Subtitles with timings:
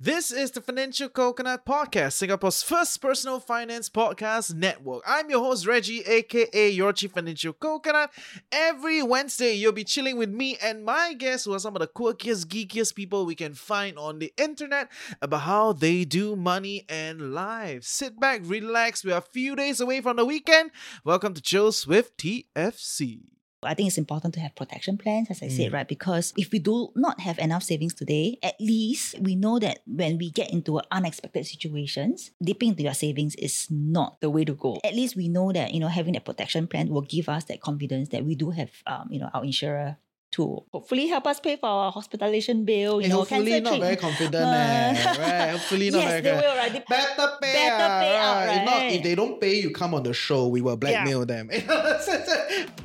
[0.00, 5.04] This is the Financial Coconut Podcast, Singapore's first personal finance podcast network.
[5.06, 8.10] I'm your host, Reggie, aka your Chief Financial Coconut.
[8.50, 11.86] Every Wednesday, you'll be chilling with me and my guests, who are some of the
[11.86, 14.90] quirkiest, geekiest people we can find on the internet
[15.22, 17.84] about how they do money and life.
[17.84, 19.04] Sit back, relax.
[19.04, 20.72] We are a few days away from the weekend.
[21.04, 23.33] Welcome to Chills with TFC.
[23.66, 25.74] I think it's important to have protection plans, as I said, Mm.
[25.74, 25.88] right?
[25.88, 30.18] Because if we do not have enough savings today, at least we know that when
[30.18, 34.78] we get into unexpected situations, dipping into your savings is not the way to go.
[34.84, 37.60] At least we know that, you know, having that protection plan will give us that
[37.60, 39.96] confidence that we do have, um, you know, our insurer
[40.32, 43.94] to hopefully help us pay for our hospitalization bill, you Hey, know, hopefully not very
[43.94, 45.50] confident, eh, right?
[45.52, 46.54] Hopefully not yes, very they confident.
[46.54, 46.72] will, right?
[46.72, 50.02] They- Better pay, Better pay out, If not, if they don't pay, you come on
[50.02, 50.48] the show.
[50.48, 51.50] We will blackmail them.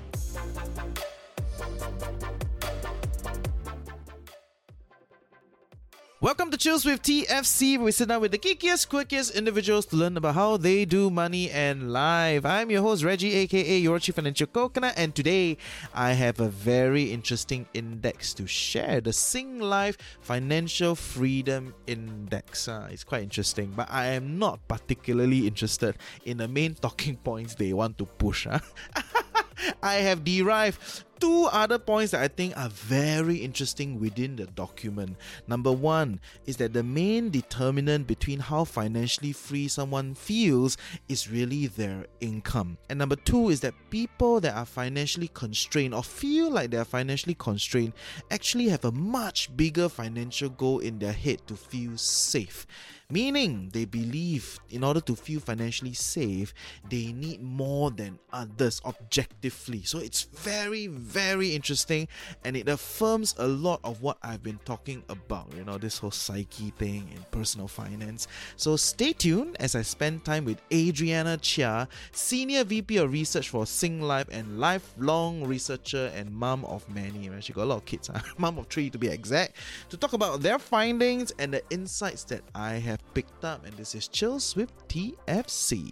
[6.22, 9.96] Welcome to Chills with TFC, where we sit down with the geekiest, quirkiest individuals to
[9.96, 12.45] learn about how they do money and life.
[12.45, 15.56] I'm your host, Reggie, aka your Chief Financial Coconut, and today
[15.94, 22.67] I have a very interesting index to share the Singlife Financial Freedom Index.
[22.67, 27.56] Uh, it's quite interesting, but I am not particularly interested in the main talking points
[27.56, 28.45] they want to push.
[28.45, 28.59] huh?
[29.81, 35.17] I have derived two other points that I think are very interesting within the document.
[35.48, 41.67] Number one is that the main determinant between how financially free someone feels is really
[41.67, 42.78] their income.
[42.90, 46.86] And number two is that people that are financially constrained or feel like they are
[46.86, 47.94] financially constrained
[48.31, 52.66] actually have a much bigger financial goal in their head to feel safe.
[53.12, 56.53] Meaning, they believe in order to feel financially safe,
[56.92, 59.81] they need more than others objectively.
[59.81, 62.08] So it's very, very interesting
[62.44, 66.12] and it affirms a lot of what I've been talking about, you know, this whole
[66.12, 68.28] psyche thing and personal finance.
[68.56, 73.64] So stay tuned as I spend time with Adriana Chia, Senior VP of Research for
[73.64, 77.30] Singlife and lifelong researcher and mom of many.
[77.30, 77.44] Right?
[77.44, 78.22] She got a lot of kids, huh?
[78.38, 79.58] mom of three to be exact,
[79.90, 83.66] to talk about their findings and the insights that I have picked up.
[83.66, 85.92] And this is Chills with TFC.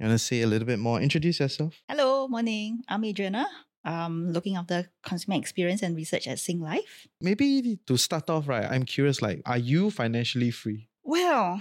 [0.00, 0.98] You want to say a little bit more?
[0.98, 1.82] Introduce yourself.
[1.86, 2.80] Hello, morning.
[2.88, 3.46] I'm Adriana.
[3.84, 7.06] Um, looking after consumer experience and research at Singlife.
[7.20, 10.88] Maybe to start off, right, I'm curious, like, are you financially free?
[11.02, 11.60] Well,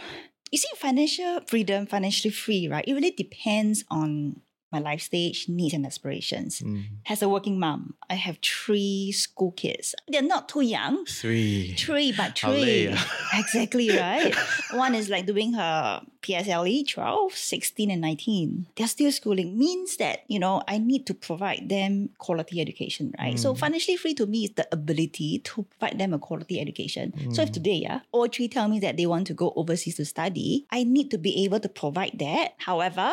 [0.52, 2.86] you see, financial freedom, financially free, right?
[2.88, 4.40] It really depends on
[4.72, 6.60] my life stage, needs, and aspirations.
[6.62, 6.84] Mm.
[7.08, 9.96] As a working mom, I have three school kids.
[10.08, 11.06] They're not too young.
[11.06, 11.74] Three.
[11.78, 12.94] Three, but three.
[13.34, 14.34] exactly right.
[14.72, 18.68] One is like doing her PSLE 12, 16, and 19.
[18.76, 19.58] They're still schooling.
[19.58, 23.40] Means that, you know, I need to provide them quality education, right?
[23.40, 23.58] So Mm.
[23.58, 27.14] financially free to me is the ability to provide them a quality education.
[27.34, 27.54] So if Mm.
[27.54, 30.84] today, yeah, all three tell me that they want to go overseas to study, I
[30.84, 32.54] need to be able to provide that.
[32.58, 33.12] However,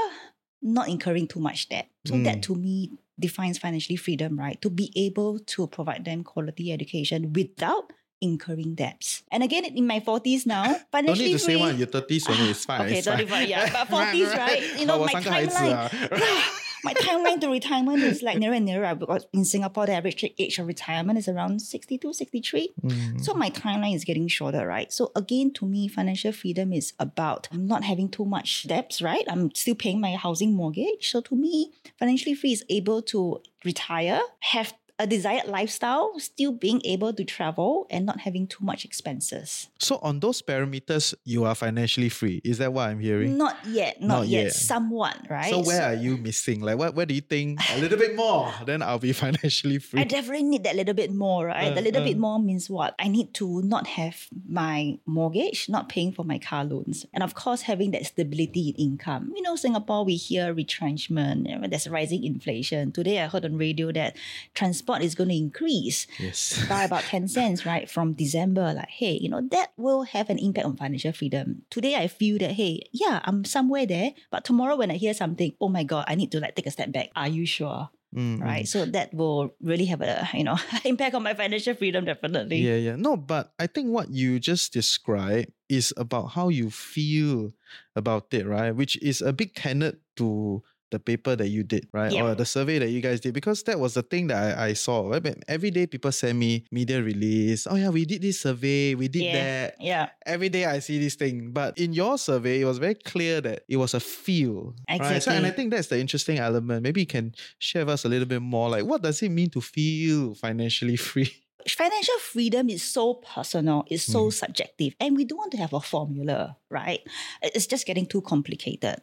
[0.62, 1.88] not incurring too much debt.
[2.06, 2.24] So mm.
[2.24, 4.60] that to me defines financially freedom, right?
[4.62, 9.22] To be able to provide them quality education without incurring debts.
[9.30, 12.30] And again, in my 40s now, financially Don't need to free, say one, your 30s
[12.30, 12.80] only, it's fine.
[12.82, 13.70] Okay, 35, yeah.
[13.72, 14.78] But 40s, right?
[14.78, 19.44] You know, my timeline my timeline to retirement is like nearer and nearer because in
[19.44, 22.72] Singapore, the average age of retirement is around 62, 63.
[22.82, 23.20] Mm.
[23.24, 24.92] So my timeline is getting shorter, right?
[24.92, 29.24] So again, to me, financial freedom is about I'm not having too much debts, right?
[29.28, 31.10] I'm still paying my housing mortgage.
[31.10, 36.80] So to me, financially free is able to retire, have a desired lifestyle, still being
[36.84, 39.68] able to travel and not having too much expenses.
[39.78, 42.40] So on those parameters, you are financially free.
[42.44, 43.36] Is that what I'm hearing?
[43.36, 44.52] Not yet, not, Not yet, yet.
[44.54, 45.50] somewhat, right?
[45.50, 46.60] So where are you missing?
[46.60, 46.94] Like what?
[46.94, 48.52] Where do you think a little bit more?
[48.64, 50.00] Then I'll be financially free.
[50.00, 51.72] I definitely need that little bit more, right?
[51.72, 52.06] Uh, the little uh.
[52.06, 52.94] bit more means what?
[52.98, 57.04] I need to not have my mortgage, not paying for my car loans.
[57.12, 59.32] And of course, having that stability in income.
[59.34, 62.92] You know, Singapore, we hear retrenchment, there's rising inflation.
[62.92, 64.16] Today, I heard on radio that
[64.54, 66.64] trans- transport is going to increase Yes.
[66.68, 70.38] by about 10 cents, right, from December, like, hey, you know, that will have an
[70.38, 71.62] impact on financial freedom.
[71.70, 75.52] Today, I feel that, hey, yeah, I'm somewhere there, but tomorrow when I hear something,
[75.60, 77.10] oh my God, I need to like take a step back.
[77.16, 77.90] Are you sure?
[78.14, 78.40] Mm.
[78.40, 78.66] Right.
[78.66, 82.58] So that will really have a, you know, impact on my financial freedom, definitely.
[82.58, 82.96] Yeah, yeah.
[82.96, 87.52] No, but I think what you just described is about how you feel
[87.94, 88.70] about it, right?
[88.70, 90.62] Which is a big tenet to
[90.96, 92.10] the paper that you did, right?
[92.12, 92.24] Yeah.
[92.24, 94.72] Or the survey that you guys did, because that was the thing that I, I
[94.72, 95.08] saw.
[95.10, 95.36] Right?
[95.46, 97.66] Every day people send me media release.
[97.68, 99.32] Oh yeah, we did this survey, we did Yeah.
[99.38, 99.74] that.
[99.80, 100.08] Yeah.
[100.24, 101.50] Every day I see this thing.
[101.52, 104.74] But in your survey, it was very clear that it was a feel.
[104.88, 105.22] Right?
[105.22, 106.82] So, and I think that's the interesting element.
[106.82, 108.70] Maybe you can share with us a little bit more.
[108.70, 111.30] Like what does it mean to feel financially free?
[111.66, 114.32] financial freedom is so personal, it's so Mm.
[114.32, 117.00] subjective, and we don't want to have a formula, right?
[117.42, 118.96] It's just getting too complicated.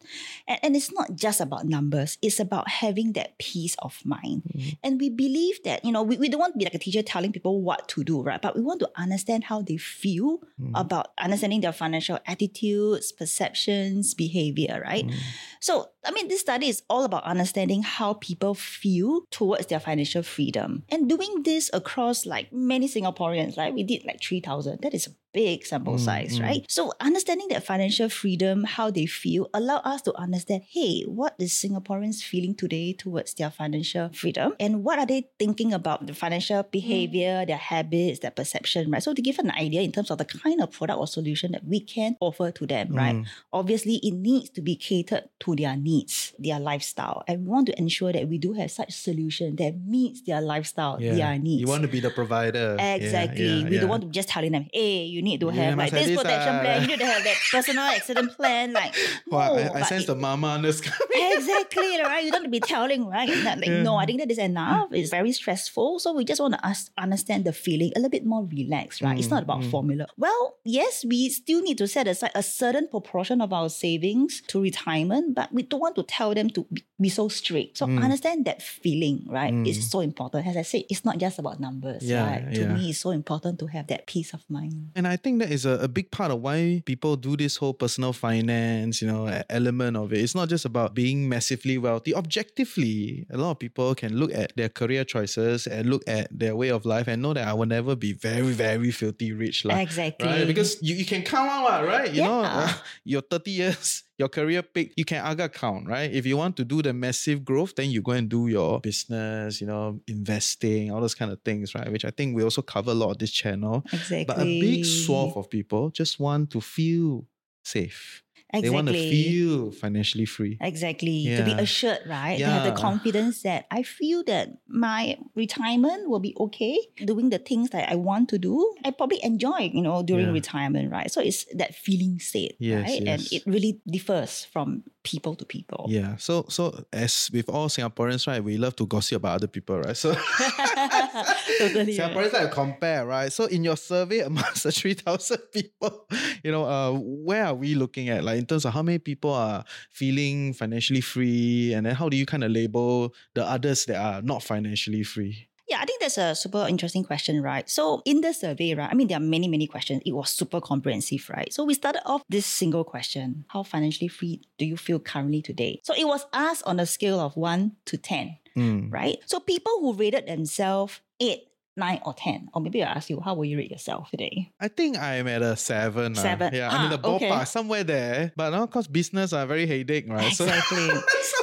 [0.47, 4.43] And, and it's not just about numbers, it's about having that peace of mind.
[4.55, 4.77] Mm.
[4.83, 7.01] And we believe that, you know, we, we don't want to be like a teacher
[7.01, 8.41] telling people what to do, right?
[8.41, 10.71] But we want to understand how they feel Mm.
[10.75, 15.05] about understanding their financial attitudes, perceptions, behavior, right?
[15.05, 15.15] Mm.
[15.59, 20.21] So, I mean, this study is all about understanding how people feel towards their financial
[20.21, 23.57] freedom and doing this across like many Singaporeans.
[23.57, 24.81] Like we did like 3,000.
[24.81, 26.43] That is a big sample Mm, size, mm.
[26.43, 26.65] right?
[26.69, 31.51] So, understanding that financial freedom, how they feel, allow us to understand hey, what is
[31.51, 36.63] Singaporeans feeling today towards their financial freedom and what are they thinking about the financial
[36.63, 39.01] behavior, their habits, their perception, right?
[39.01, 41.65] So, to give an idea in terms of the kind of product or solution that
[41.65, 43.15] we can offer to them, right?
[43.15, 43.25] Mm.
[43.51, 47.23] obviously it needs to be catered to their needs, their lifestyle.
[47.27, 50.97] And we want to ensure that we do have such solution that meets their lifestyle,
[50.99, 51.61] their needs.
[51.61, 52.75] You want to be the provider.
[52.77, 53.45] Yeah, Exactly.
[53.45, 53.79] yeah, we yeah.
[53.81, 56.55] don't want to just telling them, hey, you need to have must like this protection
[56.55, 58.73] ah, plan, you need to have that personal accident plan.
[58.73, 58.93] Like,
[59.31, 60.81] Wow, no, I, I but sense it- the mama on this
[61.13, 62.23] exactly right.
[62.25, 63.29] You don't be telling right.
[63.43, 64.89] That, like, no, I think that is enough.
[64.91, 65.99] It's very stressful.
[65.99, 69.17] So we just want to us understand the feeling a little bit more relaxed, right?
[69.17, 70.07] it's Mm, not about formula.
[70.17, 74.61] Well, yes, we still need to set aside a certain proportion of our savings to
[74.61, 76.65] retirement, but we don't want to tell them to
[76.99, 77.77] be, so strict.
[77.77, 78.01] So Mm.
[78.01, 79.53] understand that feeling, right?
[79.67, 80.47] It's so important.
[80.47, 82.01] As I said, it's not just about numbers.
[82.03, 82.53] Yeah, right?
[82.55, 82.73] To yeah.
[82.73, 84.91] me, it's so important to have that peace of mind.
[84.95, 87.73] And I think that is a, a big part of why people do this whole
[87.73, 90.19] personal finance, you know, element of it.
[90.19, 92.13] It's not just about being massively wealthy.
[92.13, 96.55] Objectively, a lot of people can look at their career choices and look at their
[96.55, 99.65] way of life and know that I will never be very, very filthy rich.
[99.65, 99.77] lah.
[99.77, 100.27] Exactly.
[100.27, 100.47] Right?
[100.47, 102.13] Because you, you can count out, right?
[102.13, 102.69] You know, Yeah.
[102.69, 102.73] uh,
[103.03, 106.11] your 30 years, your career peak, you can aga count, right?
[106.11, 109.59] If you want to do the massive growth, then you go and do your business,
[109.59, 111.91] you know, investing, all those kind of things, right?
[111.91, 113.83] Which I think we also cover a lot of this channel.
[113.91, 114.25] Exactly.
[114.25, 117.25] But a big swath of people just want to feel
[117.63, 118.22] safe.
[118.53, 118.61] Exactly.
[118.61, 120.57] They want to feel financially free.
[120.61, 121.35] Exactly.
[121.35, 122.37] To be assured, right?
[122.37, 122.47] Yeah.
[122.47, 127.39] To have the confidence that I feel that my retirement will be okay, doing the
[127.39, 128.75] things that I want to do.
[128.85, 130.33] I probably enjoy, you know, during Yeah.
[130.33, 131.11] retirement, right?
[131.11, 133.03] So it's that feeling state, Yes, right?
[133.07, 135.87] And it really differs from people to people.
[135.89, 136.15] Yeah.
[136.17, 139.97] So so as with all Singaporeans, right, we love to gossip about other people, right?
[139.97, 140.13] So
[141.57, 142.11] Totally, right.
[142.11, 143.31] Singaporeans like compare, right?
[143.31, 146.07] So in your survey amongst the 3,000 people,
[146.43, 148.23] you know, uh, where are we looking at?
[148.23, 152.17] Like in terms of how many people are feeling financially free and then how do
[152.17, 155.47] you kind of label the others that are not financially free?
[155.69, 157.67] Yeah, I think that's a super interesting question, right?
[157.69, 160.01] So in the survey, right, I mean, there are many, many questions.
[160.05, 161.51] It was super comprehensive, right?
[161.53, 163.45] So we started off this single question.
[163.47, 165.79] How financially free do you feel currently today?
[165.83, 168.91] So it was asked on a scale of one to 10, Mm.
[168.91, 169.17] right?
[169.25, 173.33] So people who rated themselves eight, nine, or 10, or maybe I'll ask you, how
[173.33, 174.51] will you rate yourself today?
[174.59, 176.13] I think I'm at a seven.
[176.13, 176.21] lah.
[176.21, 176.53] Seven.
[176.53, 177.45] Yeah, I'm in Ah, the ballpark, okay.
[177.45, 178.31] somewhere there.
[178.35, 180.27] But now, because business are very headache, right?
[180.27, 180.87] Exactly.
[180.89, 181.37] So,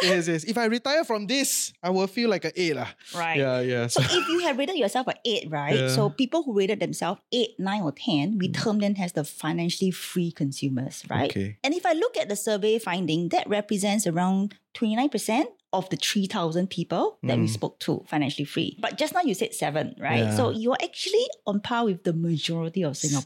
[0.02, 0.44] yes, yes.
[0.44, 2.74] If I retire from this, I will feel like an eight.
[2.76, 2.88] lah.
[3.14, 3.36] Right.
[3.36, 3.86] Yeah, yeah.
[3.88, 5.76] So if you have rated yourself at eight, right?
[5.76, 5.88] Yeah.
[5.88, 9.90] So people who rated themselves eight, nine, or ten, we term them as the financially
[9.90, 11.30] free consumers, right?
[11.30, 11.58] Okay.
[11.62, 16.68] And if I look at the survey finding, that represents around 29% of the 3,000
[16.68, 17.50] people that we Mm.
[17.50, 18.76] spoke to financially free.
[18.80, 20.24] But just now you said seven, right?
[20.24, 20.36] Yeah.
[20.36, 23.18] So you're actually on par with the majority of Thank you,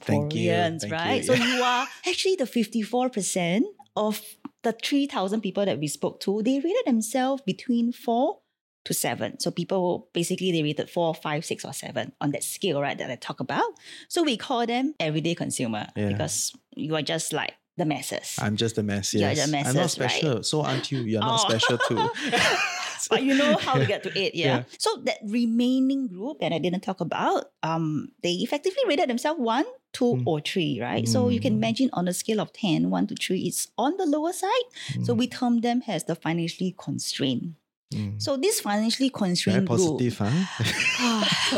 [0.50, 1.16] Singaporeans, thank right?
[1.16, 1.22] you.
[1.22, 3.62] So you are actually the 54%
[3.96, 4.20] of
[4.62, 6.42] the 3,000 people that we spoke to.
[6.42, 8.40] They rated themselves between four
[8.84, 9.40] to seven.
[9.40, 12.98] So people basically they rated four, five, six, or seven on that scale, right?
[12.98, 13.64] That I talk about.
[14.08, 16.08] So we call them everyday consumer Yeah.
[16.08, 18.36] because you are just like the masses.
[18.40, 19.12] I'm just a mess.
[19.14, 19.36] You're Yes.
[19.38, 20.10] the I'm not masses, right?
[20.10, 20.42] special.
[20.42, 21.00] So aren't you?
[21.02, 21.48] You're not Oh.
[21.48, 22.08] special too.
[23.10, 24.46] but you know how to get to it, yeah.
[24.58, 24.62] Yeah.
[24.78, 29.64] So that remaining group that I didn't talk about, um, they effectively rated themselves one,
[29.92, 30.22] two, Mm.
[30.26, 31.06] or three, right?
[31.08, 31.56] So you can Mm.
[31.56, 34.66] imagine on a scale of 10, one to three, it's on the lower side.
[35.04, 35.18] So Mm.
[35.18, 37.54] we term them as the financially constrained.
[37.92, 38.20] Mm.
[38.20, 40.30] So this financially Very constrained group, positive, huh?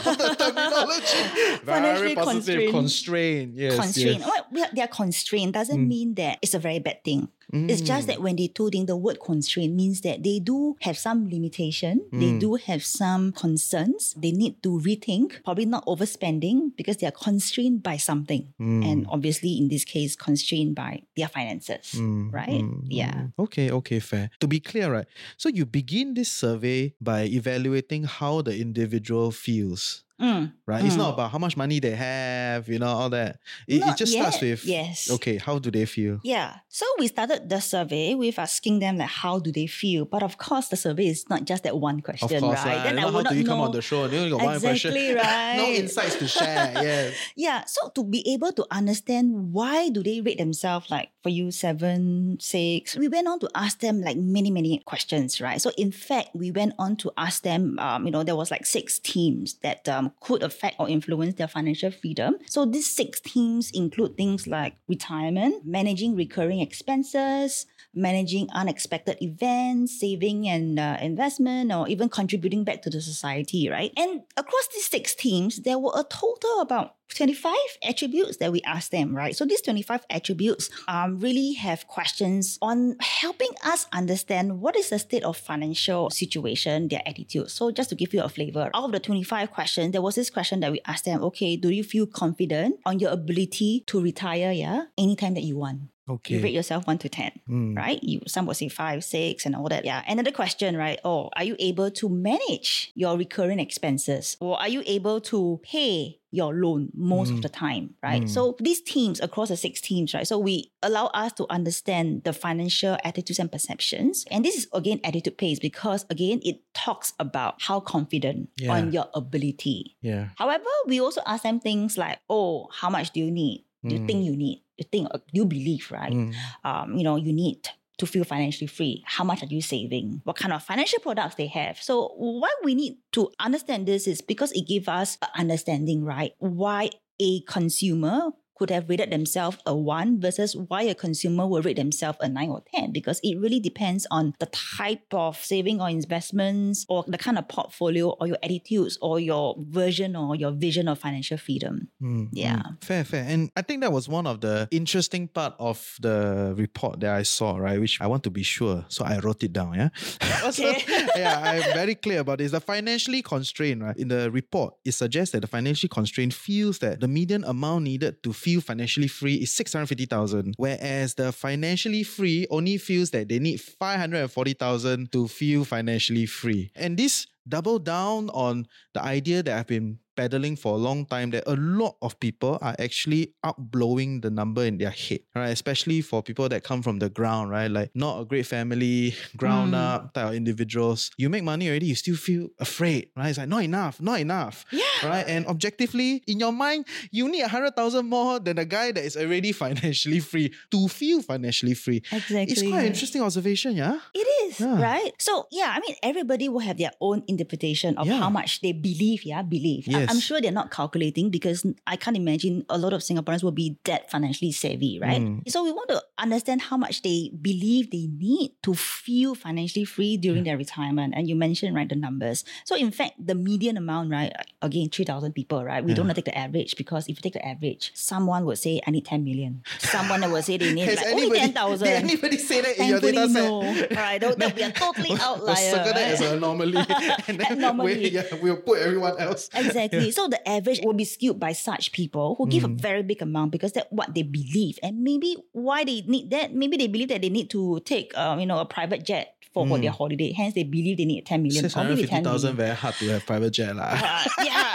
[0.04, 1.60] All the terminology.
[1.64, 2.70] Very positive.
[2.72, 2.72] constrained.
[2.72, 3.54] Constrained.
[3.54, 3.76] Yes.
[3.76, 4.20] constrained.
[4.20, 4.42] Yes.
[4.50, 5.88] Well, they are constrained doesn't Mm.
[5.88, 7.28] mean that it's a very bad thing.
[7.52, 10.98] It's just that when they told in the word constraint means that they do have
[10.98, 12.40] some limitation, they Mm.
[12.40, 17.82] do have some concerns, they need to rethink, probably not overspending because they are constrained
[17.82, 18.52] by something.
[18.60, 18.84] Mm.
[18.84, 21.94] And obviously in this case, constrained by their finances.
[21.94, 22.62] Mm, right?
[22.62, 23.14] mm, Yeah.
[23.14, 23.32] mm.
[23.38, 24.30] Okay, okay, fair.
[24.40, 25.06] To be clear, right?
[25.36, 30.52] So you begin this survey by evaluating how the individual feels, Mm.
[30.64, 30.82] right?
[30.84, 30.98] It's Mm.
[31.04, 33.36] not about how much money they have, you know, all that.
[33.68, 35.10] It, it Not just starts with yes.
[35.10, 36.20] Okay, how do they feel?
[36.24, 36.56] Yeah.
[36.68, 40.06] So we started the survey with asking them like how do they feel.
[40.06, 42.82] But of course the survey is not just that one question, Of course, right?
[42.82, 44.06] Then You I know, how would do not you come know- on the show?
[44.06, 44.94] You only got one question.
[44.96, 45.56] Exactly, right.
[45.56, 46.72] no insights to share.
[46.86, 47.10] Yeah.
[47.36, 51.50] Yeah, so to be able to understand why do they rate themselves like for you
[51.50, 55.60] seven, six, we went on to ask them like many, many questions, right?
[55.60, 58.64] So in fact, we went on to ask them, um, you know, there was like
[58.64, 62.36] six teams that um, could affect or influence their financial freedom.
[62.46, 70.48] So these six themes include things like retirement, managing recurring expenses, managing unexpected events, saving
[70.48, 73.92] and uh, investment, or even contributing back to the society, right?
[73.96, 78.90] And across these six themes, there were a total about 25 attributes that we ask
[78.90, 79.34] them, right?
[79.34, 84.98] So these 25 attributes um, really have questions on helping us understand what is the
[84.98, 87.50] state of financial situation, their attitude.
[87.50, 90.30] So just to give you a flavor, out of the 25 questions, there was this
[90.30, 94.52] question that we asked them, okay, do you feel confident on your ability to retire,
[94.52, 95.80] yeah, anytime that you want?
[96.08, 96.34] Okay.
[96.36, 97.76] You rate yourself one to ten, Mm.
[97.76, 97.98] right?
[98.02, 99.84] You some would say five, six, and all that.
[99.84, 100.02] Yeah.
[100.06, 101.00] Another question, right?
[101.04, 106.20] Oh, are you able to manage your recurring expenses, or are you able to pay
[106.30, 108.28] your loan most of the time, right?
[108.28, 110.26] So these teams across the six teams, right?
[110.26, 115.00] So we allow us to understand the financial attitudes and perceptions, and this is again
[115.02, 118.72] attitude pays because again it talks about how confident Yeah.
[118.74, 119.96] on your ability.
[120.02, 120.28] Yeah.
[120.36, 123.64] However, we also ask them things like, oh, how much do you need?
[123.86, 124.06] Do you Mm.
[124.06, 124.62] think you need?
[124.78, 126.12] You think uh, you believe, right?
[126.12, 126.34] Mm.
[126.64, 127.68] Um, you know, you need
[127.98, 129.02] to feel financially free.
[129.06, 130.20] How much are you saving?
[130.24, 131.80] What kind of financial products they have?
[131.80, 136.32] So why we need to understand this is because it gives us an understanding, right?
[136.38, 141.76] Why a consumer could have rated themselves a one versus why a consumer will rate
[141.76, 145.88] themselves a nine or 10 because it really depends on the type of saving or
[145.90, 150.88] investments or the kind of portfolio or your attitudes or your version or your vision
[150.88, 151.88] of financial freedom.
[152.02, 152.56] Mm, Yeah.
[152.58, 152.84] mm.
[152.84, 153.24] Fair, fair.
[153.28, 157.22] And I think that was one of the interesting part of the report that I
[157.22, 157.80] saw, right?
[157.80, 158.84] Which I want to be sure.
[158.88, 159.88] So I wrote it down, yeah?
[160.46, 160.84] Okay.
[161.16, 162.52] yeah, I'm very clear about this.
[162.52, 163.96] The financially constrained, right?
[163.96, 168.22] In the report, it suggests that the financially constrained feels that the median amount needed
[168.22, 173.60] to feel financially free is 650,000, whereas the financially free only feels that they need
[173.60, 176.70] 540,000 to feel financially free.
[176.76, 181.30] And this double down on the idea that I've been peddling for a long time
[181.30, 185.50] that a lot of people are actually outblowing the number in their head, right?
[185.50, 187.70] Especially for people that come from the ground, right?
[187.70, 189.74] Like not a great family, ground Mm.
[189.76, 191.10] up type of individuals.
[191.18, 193.28] You make money already, you still feel afraid, right?
[193.30, 194.82] It's like not enough, not enough, Yeah.
[195.04, 195.26] right?
[195.28, 199.04] And objectively, in your mind, you need a hundred thousand more than a guy that
[199.04, 202.02] is already financially free to feel financially free.
[202.12, 202.42] Exactly.
[202.52, 203.98] It's quite an interesting observation, yeah.
[204.14, 204.80] It is, Yeah.
[204.80, 205.12] right?
[205.18, 208.18] So, yeah, I mean, everybody will have their own interpretation of Yeah.
[208.18, 209.86] how much they believe, yeah, believe.
[209.90, 210.14] I- Yes.
[210.14, 213.76] I'm sure they're not calculating because I can't imagine a lot of Singaporeans will be
[213.84, 215.20] that financially savvy, right?
[215.20, 215.48] Mm.
[215.50, 220.16] So, we want to understand how much they believe they need to feel financially free
[220.16, 221.14] during their retirement.
[221.16, 222.44] And you mentioned, right, the numbers.
[222.64, 224.32] So, in fact, the median amount, right,
[224.62, 225.84] again, 3,000 people, right?
[225.84, 228.58] We don't want to take the average because if you take the average, someone would
[228.58, 229.62] say, I need 10 million.
[229.78, 231.84] Someone will say they need like only 10,000.
[231.84, 233.42] did anybody say that in your data set?
[233.42, 233.60] no.
[233.90, 236.76] Right, that would be a totally outlier, We'll circle that as an anomaly.
[237.28, 237.96] and then Anomaly.
[237.96, 239.48] We, yeah, we'll put everyone else.
[239.54, 239.95] Exactly.
[240.10, 242.80] So the average will be skewed by such people who give a Mm.
[242.80, 244.78] very big amount because that's what they believe.
[244.82, 248.40] And maybe why they need that, maybe they believe that they need to take um,
[248.40, 249.96] you know, a private jet for, for their Mm.
[249.96, 250.32] holiday.
[250.32, 251.64] Hence they believe they need 10 million.
[251.64, 252.56] or maybe 10 650,000 million.
[252.56, 253.92] very hard to have private jet lah.
[253.92, 254.72] Uh, yeah.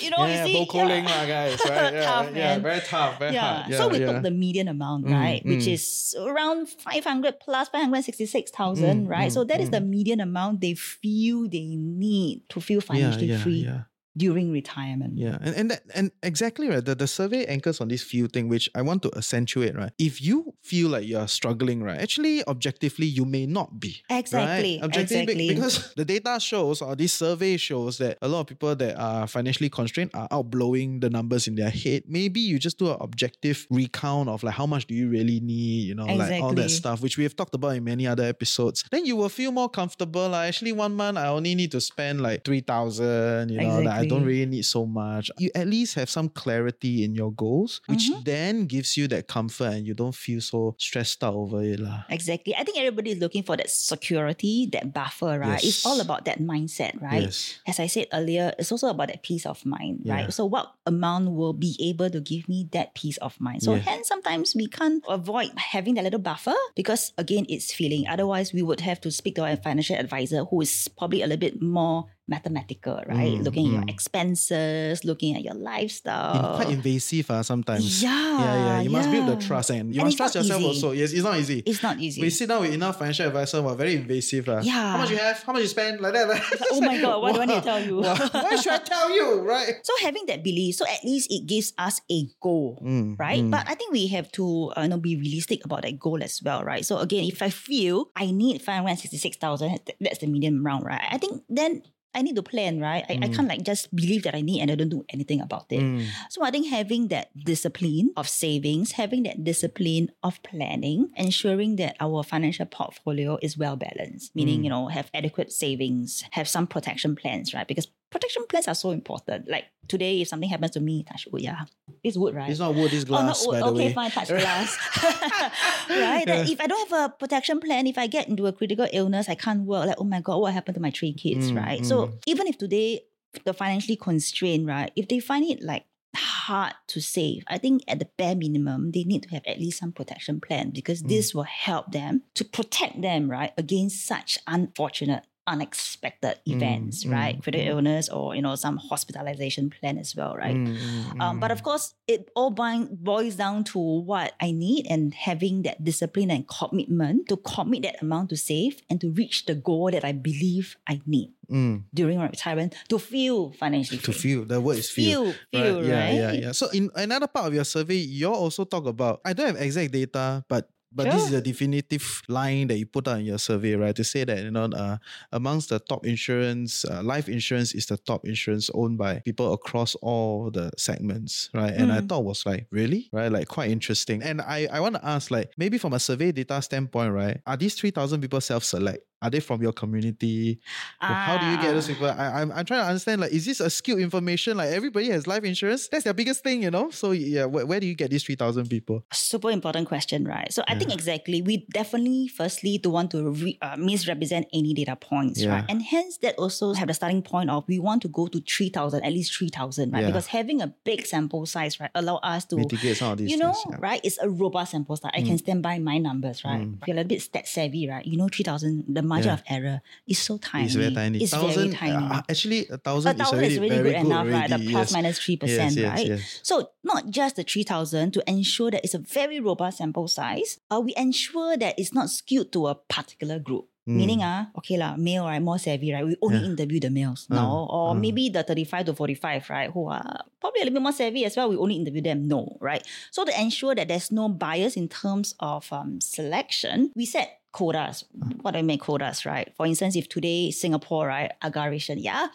[0.00, 1.26] You know, yeah, you see, yeah.
[1.26, 1.92] guys, right?
[1.92, 3.62] Yeah, Tough, yeah, very tough, very Yeah.
[3.68, 3.74] hard.
[3.74, 4.12] so we yeah.
[4.12, 5.40] took the median amount, Mm, right?
[5.44, 5.72] Which mm.
[5.76, 9.28] is around 500 plus 566,000, Mm, right?
[9.30, 9.72] mm, so that is mm.
[9.78, 13.68] the median amount they feel they need to feel financially yeah, free.
[14.16, 15.18] During retirement.
[15.18, 16.84] Yeah, and and that, and exactly right.
[16.84, 19.76] The, the survey anchors on this few thing, which I want to accentuate.
[19.76, 24.02] Right, if you feel like you're struggling, right, actually, objectively, you may not be.
[24.10, 24.84] Exactly, Right?
[24.84, 25.54] Objectively, exactly.
[25.54, 29.26] because the data shows or this survey shows that a lot of people that are
[29.26, 32.02] financially constrained are outblowing the numbers in their head.
[32.06, 35.88] Maybe you just do an objective recount of like how much do you really need,
[35.88, 38.84] you know, like all that stuff, which we have talked about in many other episodes.
[38.90, 40.28] Then you will feel more comfortable.
[40.28, 43.50] Like actually, one month I only need to spend like three thousand.
[43.50, 45.30] You know, like, I don't really need so much.
[45.38, 48.22] You at least have some clarity in your goals, which Mm-hmm.
[48.24, 52.04] then gives you that comfort, and you don't feel so stressed out over it, lah.
[52.08, 52.54] Exactly.
[52.54, 55.62] I think everybody is looking for that security, that buffer, right?
[55.62, 57.22] It's all about that mindset, right?
[57.28, 57.58] Yes.
[57.66, 60.14] As I said earlier, it's also about that peace of mind, Yeah.
[60.14, 60.32] right?
[60.32, 63.62] So what amount will be able to give me that peace of mind?
[63.62, 63.82] So Yeah.
[63.84, 68.06] hence sometimes we can't avoid having that little buffer because again it's feeling.
[68.06, 71.40] Otherwise we would have to speak to our financial advisor who is probably a little
[71.42, 73.38] bit more mathematical, right?
[73.40, 73.90] Mm, looking at your mm.
[73.90, 76.56] expenses, looking at your lifestyle.
[76.56, 78.02] quite invasive uh, sometimes.
[78.02, 78.80] Yeah, Yeah, yeah.
[78.82, 80.68] You must build the trust and you And must trust yourself easy.
[80.68, 80.90] also.
[80.92, 81.62] Yes, it's not easy.
[81.66, 82.20] it's not easy.
[82.20, 84.48] We sit down with enough financial advisor, well, very invasive.
[84.48, 84.60] Uh.
[84.62, 84.72] Yeah.
[84.92, 85.42] How much you have?
[85.42, 86.00] How much you spend?
[86.00, 86.28] Like that.
[86.28, 86.42] Like,
[86.72, 87.96] oh my God, what do I need to tell you?
[88.00, 89.40] Why, why should I tell you?
[89.40, 89.74] Right?
[89.82, 93.42] So having that belief, so at least it gives us a goal, Mm, right?
[93.42, 93.50] mm.
[93.50, 96.42] But I think we have to uh, you know, be realistic about that goal as
[96.42, 96.84] well, right?
[96.84, 100.64] So again, if I feel I need five hundred sixty six thousand, that's the medium
[100.64, 101.00] round, right?
[101.10, 101.82] I think then
[102.14, 103.04] I need to plan, right?
[103.08, 105.66] I, I can't like just believe that I need and I don't do anything about
[105.70, 105.80] it.
[105.80, 106.06] Mm.
[106.30, 111.96] So I think having that discipline of savings, having that discipline of planning, ensuring that
[112.00, 117.14] our financial portfolio is well balanced, meaning, you know, have adequate savings, have some protection
[117.14, 117.68] plans, right?
[117.68, 119.48] Because protection plans are so important.
[119.48, 121.64] Like today, if something happens to me, touch wood, yeah.
[122.02, 122.50] It's wood, right?
[122.50, 123.44] It's not wood, it's glass.
[123.46, 123.74] Oh, not wood.
[123.76, 123.92] okay, way.
[123.94, 124.78] fine, touch glass.
[125.90, 126.24] right?
[126.26, 129.28] That if I don't have a protection plan, if I get into a critical illness,
[129.28, 129.86] I can't work.
[129.86, 131.84] Like, oh my God, what happened to my three kids, Mm, right?
[131.86, 133.02] So even if today
[133.44, 135.84] the financially constrained, right, if they find it like
[136.16, 139.78] hard to save, I think at the bare minimum, they need to have at least
[139.78, 141.08] some protection plan because Mm.
[141.08, 147.42] this will help them to protect them, right, against such unfortunate unexpected events, mm, right?
[147.42, 150.54] Critical illness or, you know, some hospitalization plan as well, right?
[150.54, 155.14] Mm, mm, Um, but of course, it all boils down to what I need and
[155.16, 159.56] having that discipline and commitment to commit that amount to save and to reach the
[159.56, 161.82] goal that I believe I need mm.
[161.92, 166.10] during my retirement to feel financially to feel the word is feel, Feel, feel, yeah
[166.10, 166.42] yeah right?
[166.42, 169.60] yeah so in another part of your survey you also talk about i don't have
[169.60, 173.38] exact data but but this is a definitive line that you put out in your
[173.38, 173.94] survey, right?
[173.96, 174.96] To say that you know, uh,
[175.32, 179.94] amongst the top insurance, uh, life insurance is the top insurance owned by people across
[179.96, 181.72] all the segments, right?
[181.74, 182.08] And I Mm.
[182.08, 183.30] thought was like really, right?
[183.30, 184.22] Like quite interesting.
[184.22, 187.40] And I I want to ask, like maybe from a survey data standpoint, right?
[187.46, 189.04] Are these three thousand people self select?
[189.20, 190.60] Are they from your community?
[191.02, 191.92] Well, How do you get those Ah.
[191.92, 192.06] people?
[192.06, 193.20] I, I'm, I'm trying to understand.
[193.20, 194.56] Like, is this a skilled information?
[194.56, 195.88] Like, everybody has life insurance.
[195.88, 196.90] That's their biggest thing, you know.
[196.90, 199.04] So yeah, where, where do you get these three thousand people?
[199.12, 200.52] Super important question, right?
[200.52, 204.94] So I think exactly we definitely firstly don't want to re, uh, misrepresent any data
[204.96, 205.54] points, Yeah.
[205.54, 205.64] right?
[205.68, 208.68] And hence that also have the starting point of we want to go to three
[208.68, 210.00] thousand, at least three thousand, right?
[210.02, 210.06] Yeah.
[210.08, 213.36] Because having a big sample size, right, allow us to Mitigate some of these you
[213.36, 213.76] know, things.
[213.76, 213.82] Mm.
[213.82, 214.00] right?
[214.04, 215.10] It's a robust sample size.
[215.14, 216.60] I can stand by my numbers, right?
[216.60, 218.04] If you're a little bit stat savvy, right?
[218.06, 219.40] You know, three thousand, the margin Yeah.
[219.40, 220.66] of error is so tiny.
[220.68, 221.16] It's very tiny.
[221.24, 222.04] It's thousand, very tiny.
[222.04, 224.48] uh, actually, a a thousand, thousand is is already already very good enough, right?
[224.52, 224.92] The plus yes.
[224.92, 226.06] minus three percent, Yes, right?
[226.12, 226.40] yes.
[226.44, 230.60] So not just the three thousand to ensure that it's a very robust sample size.
[230.70, 233.66] Uh, we ensure that it's not skewed to a particular group.
[233.88, 236.04] Meaning, ah, okay lah, male, right, more savvy, right?
[236.04, 236.44] We only Mm.
[236.44, 236.52] Yeah.
[236.52, 237.94] interview the males, Uh, no, or uh.
[237.96, 241.32] maybe the thirty-five to forty-five, right, who are probably a little bit more savvy as
[241.40, 241.48] well.
[241.48, 242.84] We only interview them, no, right?
[243.08, 248.04] So to ensure that there's no bias in terms of um, selection, we set quotas.
[248.42, 249.52] What do I mean quotas, right?
[249.56, 252.28] For instance, if today Singapore, right, aggregation, yeah,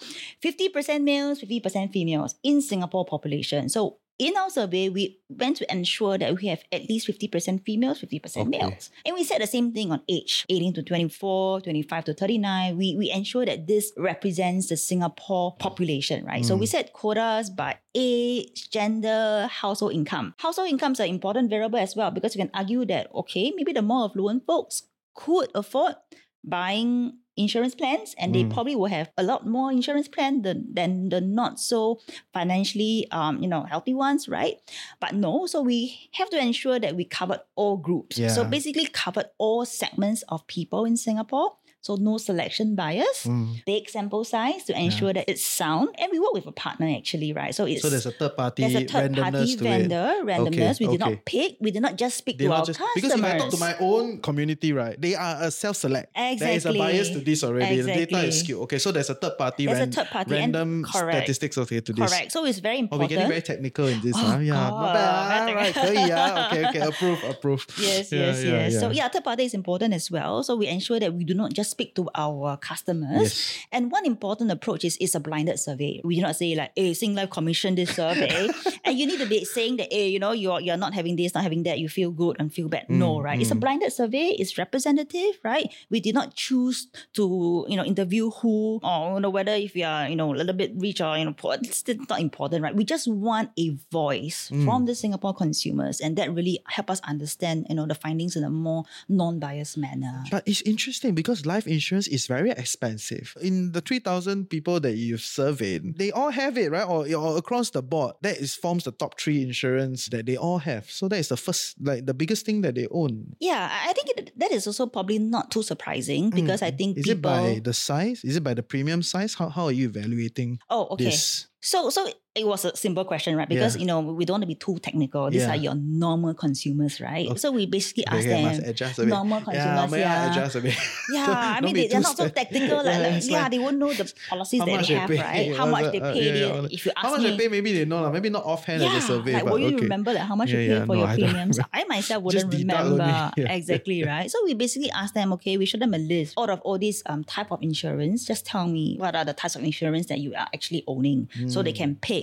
[0.44, 3.70] 50% males, 50% females in Singapore population.
[3.70, 8.02] So in our survey, we went to ensure that we have at least 50% females,
[8.02, 8.50] 50% Okay.
[8.50, 8.92] males.
[9.06, 12.78] And we said the same thing on age, 18 to 24, 25 to 39.
[12.78, 16.46] We, we ensure that this represents the Singapore population, right?
[16.46, 16.70] So we mm.
[16.70, 20.36] set quotas by age, gender, household income.
[20.38, 23.72] Household income is an important variable as well because you can argue that, okay, maybe
[23.72, 24.84] the more affluent folks
[25.16, 25.96] could afford
[26.44, 28.54] buying insurance plans and they Mm.
[28.54, 32.00] probably will have a lot more insurance plan than, than the not so
[32.32, 34.58] financially um you know healthy ones right?
[35.00, 38.18] But no so we have to ensure that we covered all groups.
[38.36, 43.60] So basically covered all segments of people in singapore so no selection bias, mm.
[43.66, 45.20] big sample size to ensure yeah.
[45.20, 45.90] that it's sound.
[46.00, 47.54] And we work with a partner actually, right?
[47.54, 50.26] So it's so there's a third party, there's a third party vendor, it.
[50.26, 50.80] randomness.
[50.80, 50.92] Okay, we okay.
[50.92, 52.96] did not pick, we did not just speak they to our just, customers.
[52.96, 56.10] Because if I talk to my own community, right, they are a self-select.
[56.16, 56.40] Exactly.
[56.40, 57.80] There is a bias to this already.
[57.80, 58.06] Exactly.
[58.06, 58.62] The data is skewed.
[58.62, 61.92] Okay, so there's a third party, there's ran, a third party random statistics okay to
[61.92, 62.10] this.
[62.10, 62.32] Correct.
[62.32, 63.02] So it's very important.
[63.02, 64.16] Oh, we're getting very technical in this.
[64.16, 64.38] Oh, huh?
[64.38, 64.54] Yeah.
[64.54, 64.72] God.
[64.72, 65.44] Not bad.
[65.54, 65.78] Right.
[65.78, 66.48] okay, yeah.
[66.48, 66.80] Okay, okay.
[66.80, 67.68] Approve, approve.
[67.78, 68.80] Yes, yeah, yes, yeah, yes.
[68.80, 70.42] So yeah, third party is important as well.
[70.44, 73.34] So we ensure that we do not just speak to our customers.
[73.34, 73.58] Yes.
[73.74, 76.00] And one important approach is is a blinded survey.
[76.06, 78.50] We do not say like, hey, Singlife commissioned this survey.
[78.86, 81.34] and you need to be saying that, hey, you know, you're you're not having this,
[81.34, 82.86] not having that, you feel good and feel bad.
[82.90, 83.40] no, Mm, right?
[83.42, 85.68] It's a blinded survey, it's representative, right?
[85.90, 89.86] We did not choose to, you know, interview who or you know whether if you
[89.86, 91.58] are, you know, a little bit rich or you know poor.
[91.62, 92.76] It's not important, right?
[92.76, 94.66] We just want a voice Mm.
[94.66, 98.44] from the Singapore consumers, and that really help us understand, you know, the findings in
[98.44, 100.24] a more non-biased manner.
[100.30, 103.36] But it's interesting because life insurance is very expensive.
[103.42, 106.88] In the 3,000 people that you've surveyed, they all have it, right?
[106.88, 110.60] Or, or across the board, that is forms the top three insurance that they all
[110.60, 110.90] have.
[110.90, 113.36] So that is the first, like the biggest thing that they own.
[113.40, 116.98] Yeah, I think it, that is also probably not too surprising because I think Mm.
[117.00, 117.12] Is people.
[117.14, 118.24] it by the size?
[118.24, 119.34] Is it by the premium size?
[119.36, 121.06] How, how are you evaluating oh, okay.
[121.06, 121.48] this?
[121.62, 123.48] So, so it was a simple question, right?
[123.48, 123.82] Because Yeah.
[123.82, 125.30] you know we don't want to be too technical.
[125.30, 125.52] These Yeah.
[125.54, 127.30] are your normal consumers, right?
[127.30, 127.38] Okay.
[127.38, 129.10] So we basically ask Okay, them adjust a bit.
[129.10, 129.92] normal consumers.
[129.94, 130.74] Yeah, adjust a bit?
[131.14, 131.26] Yeah,
[131.58, 132.78] I mean they, they're not so technical.
[132.84, 135.56] Like, like, yeah, like, they won't know the policies that they have, pay, right?
[135.56, 136.72] How much the- they uh, yeah, it.
[136.74, 138.10] If you ask How much me, they pay, maybe they know, lah.
[138.10, 139.34] maybe not offhand yeah, as a survey.
[139.34, 139.86] like but will you okay.
[139.86, 141.60] remember that how much you pay for no, your I premiums?
[141.74, 144.26] I myself wouldn't remember exactly, right?
[144.32, 147.04] So we basically ask them, okay, we show them a list out of all these
[147.06, 148.26] um type of insurance.
[148.26, 151.62] Just tell me what are the types of insurance that you are actually owning, so
[151.62, 152.23] they can pick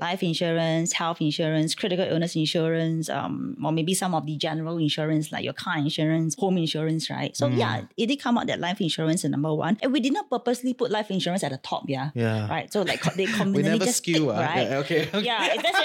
[0.00, 5.32] life insurance, health insurance, critical illness insurance, um, or maybe some of the general insurance
[5.32, 7.36] like your car insurance, home insurance, right?
[7.36, 7.58] So Hmm.
[7.58, 10.30] yeah, it did come out that life insurance is number one, and we did not
[10.30, 12.48] purposely put life insurance at the top, yeah, Yeah.
[12.48, 12.72] right.
[12.72, 14.40] So like they We conveniently never just skew, pick, ah.
[14.40, 14.68] right?
[14.70, 15.22] Yeah, okay, okay.
[15.24, 15.80] Yeah, that's,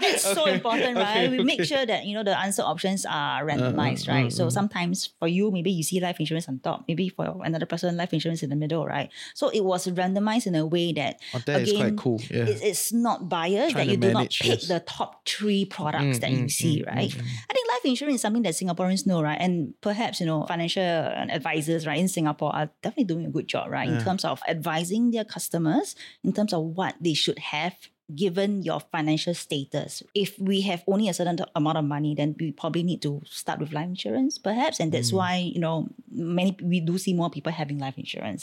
[0.00, 1.28] that's so important, right?
[1.28, 4.26] okay, we make sure that you know the answer options are randomized, uh, right?
[4.26, 4.50] uh, so uh.
[4.50, 8.12] sometimes for you, maybe you see life insurance on top, maybe for another person, life
[8.12, 9.10] insurance in the middle, right?
[9.34, 12.20] So it was randomized in a way that Oh, that is again, quite cool.
[12.30, 12.44] Yeah.
[12.50, 16.20] it's, it's not biased Trying that you do not pick the top three products Mm,
[16.20, 17.10] that you mm, see, mm, right?
[17.10, 17.26] mm, mm.
[17.50, 19.38] I think life insurance is something that Singaporeans know, right?
[19.40, 23.70] And perhaps, you know, financial advisors, right, in Singapore are definitely doing a good job,
[23.70, 23.88] right?
[23.88, 27.74] In terms of advising their customers, in terms of what they should have
[28.14, 30.02] given your financial status.
[30.14, 33.58] If we have only a certain amount of money, then we probably need to start
[33.60, 34.80] with life insurance, perhaps.
[34.80, 34.92] And Mm.
[34.92, 38.42] that's why, you know, many we do see more people having life insurance.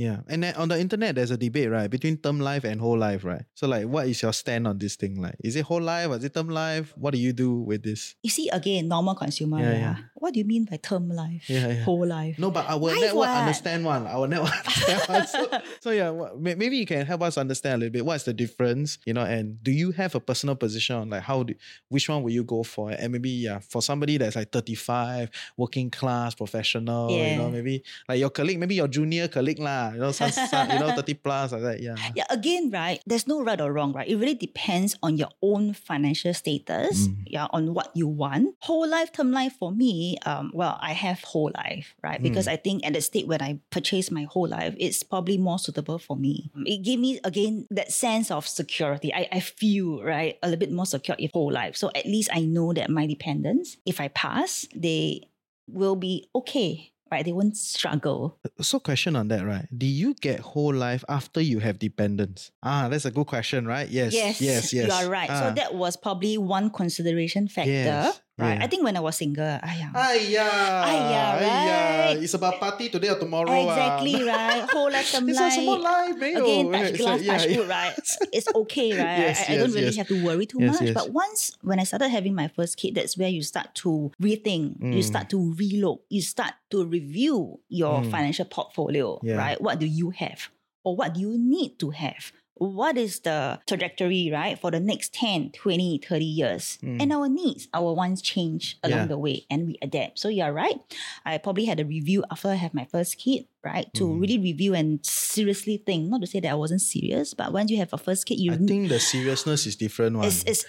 [0.00, 0.24] Yeah.
[0.32, 3.22] And then on the internet, there's a debate, right, between term life and whole life,
[3.22, 3.44] right?
[3.54, 5.20] So, like, what is your stand on this thing?
[5.20, 6.08] Like, is it whole life?
[6.08, 6.94] Or is it term life?
[6.96, 8.16] What do you do with this?
[8.22, 9.60] You see, again, normal consumer.
[9.60, 9.96] Yeah, Yeah, yeah.
[10.14, 11.48] What do you mean by term life?
[11.48, 11.82] Yeah, yeah.
[11.84, 12.38] Whole life.
[12.38, 13.28] No, but our Life network what?
[13.28, 14.06] understand one.
[14.06, 15.26] Our network understand one.
[15.26, 18.04] So, so yeah, maybe you can help us understand a little bit.
[18.04, 18.98] What's the difference?
[19.06, 21.54] You know, and do you have a personal position on like how do
[21.88, 22.90] which one will you go for?
[22.90, 28.20] And maybe yeah, for somebody that's like 35, working class, professional, you know, maybe like
[28.20, 31.52] your colleague, maybe your junior colleague lah, you know, some, some you know, 30 plus
[31.52, 31.80] like that.
[31.80, 31.96] Yeah.
[32.14, 33.00] Yeah, again, right?
[33.06, 34.08] There's no right or wrong, right?
[34.08, 37.16] It really depends on your own financial status, Mm.
[37.26, 38.54] yeah, on what you want.
[38.60, 42.22] Whole life, term life for me, um, well, I have whole life, right?
[42.22, 42.52] Because Mm.
[42.52, 45.98] I think at the state when I purchase my whole life, it's probably more suitable
[45.98, 46.50] for me.
[46.66, 49.12] It gave me again that sense of security.
[49.14, 51.76] I, I feel right a little bit more secure in whole life.
[51.76, 55.22] So at least I know that my dependents, if I pass, they
[55.68, 56.92] will be okay.
[57.10, 58.38] Right, they won't struggle.
[58.60, 59.66] So question on that, right?
[59.76, 62.52] Do you get whole life after you have dependents?
[62.62, 63.88] Ah, that's a good question, right?
[63.88, 64.14] Yes.
[64.14, 64.86] Yes, yes, yes.
[64.86, 65.28] You are right.
[65.28, 65.48] Ah.
[65.48, 68.56] So that was probably one consideration factor, Yes, Right.
[68.56, 68.64] Yeah.
[68.64, 69.92] I think when I was single, ayah.
[69.92, 70.48] Ayah.
[70.88, 72.16] Ayah, right?
[72.16, 72.22] Ayah.
[72.22, 73.52] It's about party today or tomorrow.
[73.52, 73.68] Ah.
[73.68, 74.32] Exactly, ah.
[74.32, 74.64] right?
[74.70, 75.52] Whole item it's life.
[75.58, 76.40] It's life, mayo.
[76.40, 77.94] Again, touch glass, like, yeah, touch wood, right?
[78.32, 79.18] It's okay, right?
[79.28, 79.96] yes, I, I don't really yes.
[79.96, 80.94] have to worry too much.
[80.94, 84.80] But once, when I started having my first kid, that's where you start to rethink.
[84.80, 84.96] Mm.
[84.96, 86.00] You start to relook.
[86.08, 88.10] You start to review your mm.
[88.10, 89.60] financial portfolio, right?
[89.60, 90.48] What do you have?
[90.82, 92.32] Or what do you need to have?
[92.60, 96.76] What is the trajectory, right, for the next 10, 20, 30 years.
[96.84, 97.00] Mm.
[97.00, 99.06] And our needs, our wants change along Yeah.
[99.06, 100.18] the way and we adapt.
[100.20, 100.76] So you're right.
[101.24, 103.88] I probably had a review after I had my first kid, right?
[103.94, 104.20] To Mm.
[104.20, 106.10] really review and seriously think.
[106.12, 108.52] Not to say that I wasn't serious, but once you have a first kid, you
[108.52, 110.26] I think the seriousness is different one.
[110.28, 110.66] it's, it's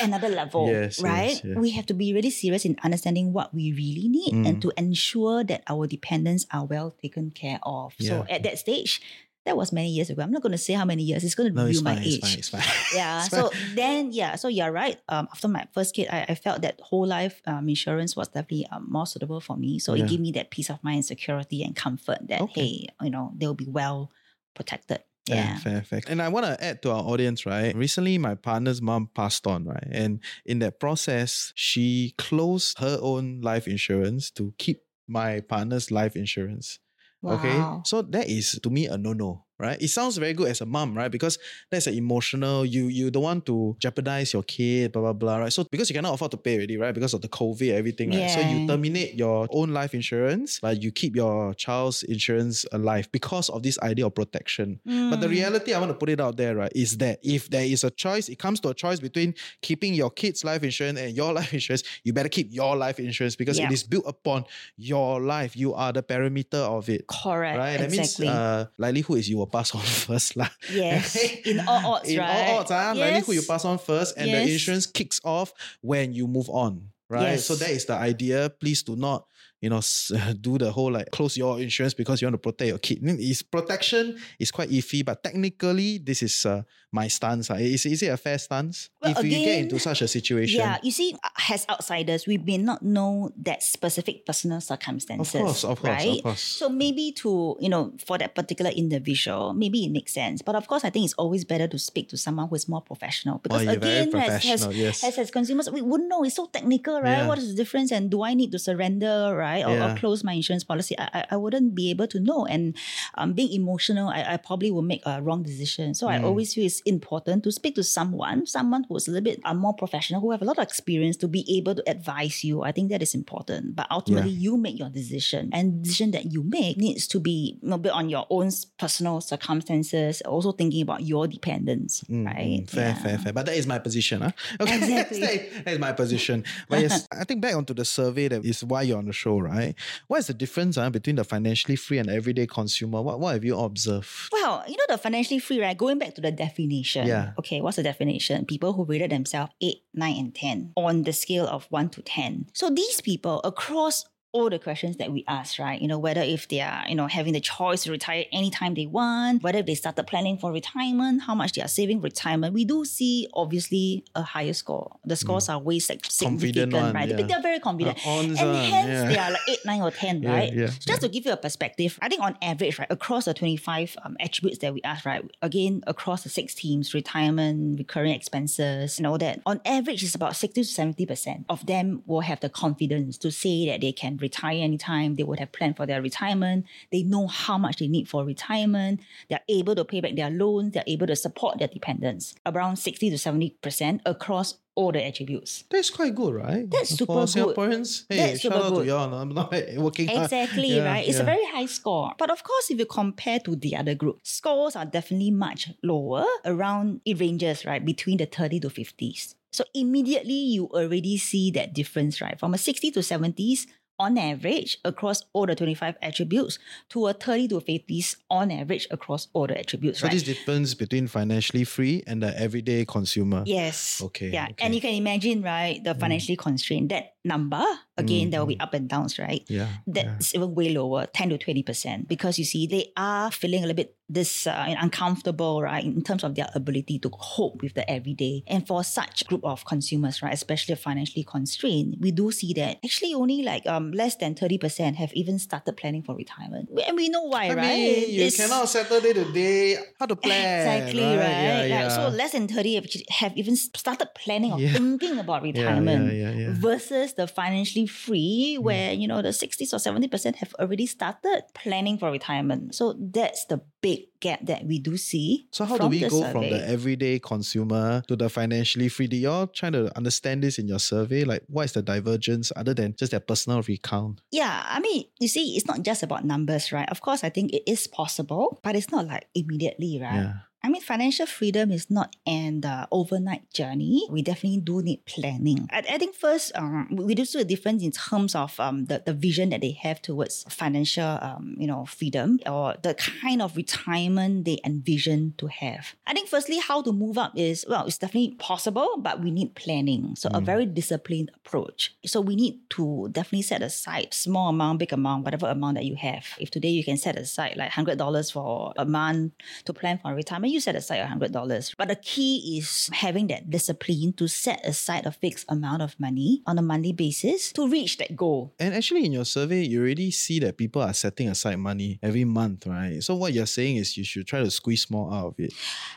[0.00, 1.36] another level, Yes, yes, right?
[1.44, 1.56] yes.
[1.60, 4.60] We have to be really serious in understanding what we really need and Mm.
[4.62, 7.92] to ensure that our dependents are well taken care of.
[8.00, 9.02] So at that stage,
[9.46, 10.22] that was many years ago.
[10.22, 11.24] I'm not going to say how many years.
[11.24, 12.18] It's going to no, reveal it's my fine, age.
[12.18, 12.62] it's fine, it's fine.
[12.94, 13.20] Yeah.
[13.24, 13.74] It's so fine.
[13.74, 14.36] then, yeah.
[14.36, 14.98] So you're right.
[15.08, 18.66] Um, after my first kid, I, I felt that whole life um, insurance was definitely
[18.70, 19.78] um, more suitable for me.
[19.78, 20.04] So Yeah.
[20.04, 22.60] it gave me that peace of mind, security, and comfort that Okay.
[22.66, 24.10] hey, you know, they'll be well
[24.54, 25.00] protected.
[25.28, 25.56] Yeah, Yeah.
[25.58, 26.00] fair, fair.
[26.06, 27.74] And I want to add to our audience, right?
[27.74, 29.88] Recently, my partner's mom passed on, right?
[29.90, 36.14] And in that process, she closed her own life insurance to keep my partner's life
[36.16, 36.78] insurance.
[37.26, 37.56] Okay.
[37.84, 39.80] So that is to me a no-no, right?
[39.80, 41.10] It sounds very good as a mom, right?
[41.10, 41.38] Because
[41.70, 45.52] that's an emotional, you you don't want to jeopardize your kid, blah blah blah, right?
[45.52, 46.94] So because you cannot afford to pay already, right?
[46.94, 48.28] Because of the COVID, everything, right?
[48.30, 53.48] So you terminate your own life insurance, but you keep your child's insurance alive because
[53.48, 54.80] of this idea of protection.
[54.84, 55.30] But the Mm.
[55.30, 57.90] reality, I want to put it out there, right, is that if there is a
[57.90, 61.52] choice, it comes to a choice between keeping your kid's life insurance and your life
[61.54, 63.66] insurance, you better keep your life insurance because Yeah.
[63.66, 64.44] it is built upon
[64.76, 65.56] your life.
[65.56, 67.06] You are the parameter of it.
[67.06, 67.56] Correct.
[67.58, 67.78] Right?
[67.78, 68.26] That Exactly.
[68.26, 70.36] means uh, likelihood is you will pass on first.
[70.36, 70.50] lah.
[70.72, 72.48] Yes, in all odds, In right?
[72.50, 76.26] all odds, ah, likelihood you pass on first and the insurance kicks off when you
[76.26, 76.90] move on.
[77.08, 77.38] Right.
[77.38, 77.60] So Yes.
[77.62, 78.50] that is the idea.
[78.50, 79.26] Please do not,
[79.60, 79.80] you know,
[80.40, 82.98] do the whole like close your insurance because you want to protect your kid.
[83.02, 87.50] I mean, Is protection is quite iffy, but technically this is uh, my stance.
[87.50, 87.56] ah.
[87.56, 88.90] Is, is it a fair stance?
[89.02, 90.60] Well, if you get again, into such a situation.
[90.60, 91.16] Yeah, you see,
[91.50, 95.34] as outsiders, we may not know that specific personal circumstances.
[95.34, 96.16] Of course, of course, right?
[96.18, 96.40] of course.
[96.42, 100.42] So maybe to, you know, for that particular individual, maybe it makes sense.
[100.42, 102.82] But of course, I think it's always better to speak to someone who is more
[102.82, 103.38] professional.
[103.38, 105.04] Because Oh, again, as, as, yes.
[105.04, 106.24] as, as consumers, we wouldn't know.
[106.24, 107.18] It's so technical, right?
[107.18, 107.28] Yeah.
[107.28, 107.90] What is the difference?
[107.92, 109.45] And do I need to surrender, right?
[109.66, 109.92] Or, Yeah.
[109.94, 110.94] or close my insurance policy?
[110.98, 112.46] I, I, I wouldn't be able to know.
[112.46, 112.74] And
[113.14, 115.94] um, being emotional, I, I probably will make a wrong decision.
[115.94, 116.24] So I Mm.
[116.24, 119.74] always feel it's important to speak to someone, someone who's a little bit uh, more
[119.74, 122.62] professional, who have a lot of experience to be able to advise you.
[122.62, 123.76] I think that is important.
[123.76, 127.58] But ultimately, you make your decision, and the decision that you make needs to be
[127.62, 130.20] know, built on your own personal circumstances.
[130.22, 132.60] Also thinking about your dependents, Mm, right?
[132.64, 132.94] mm, fair, Yeah.
[133.02, 133.32] fair, fair.
[133.32, 134.20] But that is my position.
[134.22, 134.32] Huh?
[134.60, 135.20] Okay, Exactly.
[135.20, 136.44] that, is, that is my position.
[136.68, 139.35] But yes, I think back onto the survey that is why you're on the show,
[139.42, 139.74] right?
[140.06, 143.02] What is the difference uh, between the financially free and everyday consumer?
[143.02, 144.08] What, what have you observed?
[144.32, 145.76] Well, you know, the financially free, right?
[145.76, 147.06] Going back to the definition.
[147.06, 147.32] Yeah.
[147.38, 148.44] Okay, what's the definition?
[148.46, 152.46] People who rated themselves 8, 9, and 10 on the scale of 1 to 10.
[152.52, 154.04] So these people across
[154.36, 155.80] all the questions that we ask, right?
[155.80, 158.86] You know, whether if they are, you know, having the choice to retire anytime they
[158.86, 162.84] want, whether they started planning for retirement, how much they are saving retirement, we do
[162.84, 164.96] see obviously a higher score.
[165.04, 166.82] The scores are way sig- significant, Mm.
[166.82, 167.08] One, right?
[167.08, 167.16] yeah.
[167.16, 167.96] But they're very confident.
[168.06, 169.04] Uh, and hence yeah.
[169.08, 170.52] they are like 8, 9, or 10, Yeah, right?
[170.52, 173.34] yeah, So just to give you a perspective, I think on average, right, across the
[173.34, 178.98] 25 um, attributes that we ask, right, again, across the six teams, retirement, recurring expenses,
[178.98, 182.48] and all that, on average, it's about 60 to 70% of them will have the
[182.48, 184.25] confidence to say that they can retire
[184.60, 188.24] anytime, they would have planned for their retirement, they know how much they need for
[188.24, 192.76] retirement, they're able to pay back their loans, they're able to support their dependents, around
[192.76, 195.64] 60 to 70% across all the attributes.
[195.70, 196.70] That's quite good, right?
[196.70, 197.56] That's super For good.
[197.56, 199.12] Singaporeans, hey, That's shout out to y'all.
[199.12, 200.24] I'm not working hard.
[200.24, 201.08] Exactly, Yeah, right?
[201.08, 202.12] It's a very high score.
[202.18, 206.26] But of course, if you compare to the other group, scores are definitely much lower.
[206.44, 209.34] Around it ranges, right, between the 30 to 50s.
[209.50, 212.38] So immediately you already see that difference, right?
[212.38, 213.66] From a 60 to 70s
[213.98, 216.58] on average across all the 25 attributes
[216.90, 220.12] to a 30 to 50s on average across all the attributes, So right?
[220.12, 223.42] this difference between financially free and the everyday consumer.
[223.46, 224.00] Yes.
[224.02, 224.44] Okay, Yeah.
[224.44, 224.52] okay.
[224.52, 224.66] Mm.
[224.66, 227.64] And you can imagine, right, the financially constrained, that number,
[227.98, 229.42] again, there will be up and downs, right?
[229.48, 229.68] Yeah.
[229.86, 230.02] yeah.
[230.16, 233.76] that's even way lower, 10 to 20%, because you see, they are feeling a little
[233.76, 238.44] bit this uh, uncomfortable, right, in terms of their ability to cope with the everyday.
[238.46, 243.14] And for such group of consumers, right, especially financially constrained, we do see that actually
[243.14, 246.68] only like um less than 30% have even started planning for retirement.
[246.86, 247.66] And we know why, I right?
[247.66, 249.74] mean, you It's- cannot settle day to day.
[249.98, 250.60] How to plan?
[250.60, 251.16] Exactly right.
[251.42, 251.68] Yeah, right.
[251.68, 251.88] yeah.
[251.88, 254.74] So less than 30 have even started planning or Yeah.
[254.74, 256.52] thinking about Yeah, yeah, retirement yeah, yeah.
[256.54, 261.98] versus the financially free where, you know, the 60s or 70% have already started planning
[261.98, 262.74] for retirement.
[262.74, 265.48] So that's the big gap that we do see.
[265.50, 269.06] So how do we go from the everyday consumer to the financially free?
[269.06, 271.24] Do y'all trying to understand this in your survey?
[271.24, 274.20] Like what is the divergence other than just their personal recount?
[274.30, 276.88] Yeah, I mean, you see, it's not just about numbers, right?
[276.90, 280.14] Of course, I think it is possible, but it's not like immediately, right?
[280.14, 280.32] Yeah.
[280.66, 284.04] I mean, financial freedom is not an uh, overnight journey.
[284.10, 285.68] We definitely do need planning.
[285.70, 289.00] I, I think first, um, we do see a difference in terms of um, the,
[289.06, 293.56] the vision that they have towards financial, um, you know, freedom or the kind of
[293.56, 295.94] retirement they envision to have.
[296.04, 299.54] I think firstly, how to move up is, well, it's definitely possible, but we need
[299.54, 300.16] planning.
[300.16, 301.94] So a very disciplined approach.
[302.04, 305.94] So we need to definitely set aside small amount, big amount, whatever amount that you
[305.94, 306.26] have.
[306.40, 309.32] If today you can set aside like $100 for a month
[309.66, 311.74] to plan for retirement, you set aside $100.
[311.78, 316.42] But the key is having that discipline to set aside a fixed amount of money
[316.46, 318.54] on a monthly basis to reach that goal.
[318.58, 322.24] And actually, in your survey, you already see that people are setting aside money every
[322.24, 323.02] month, right?
[323.02, 325.52] So what you're saying is you should try to squeeze more out of it.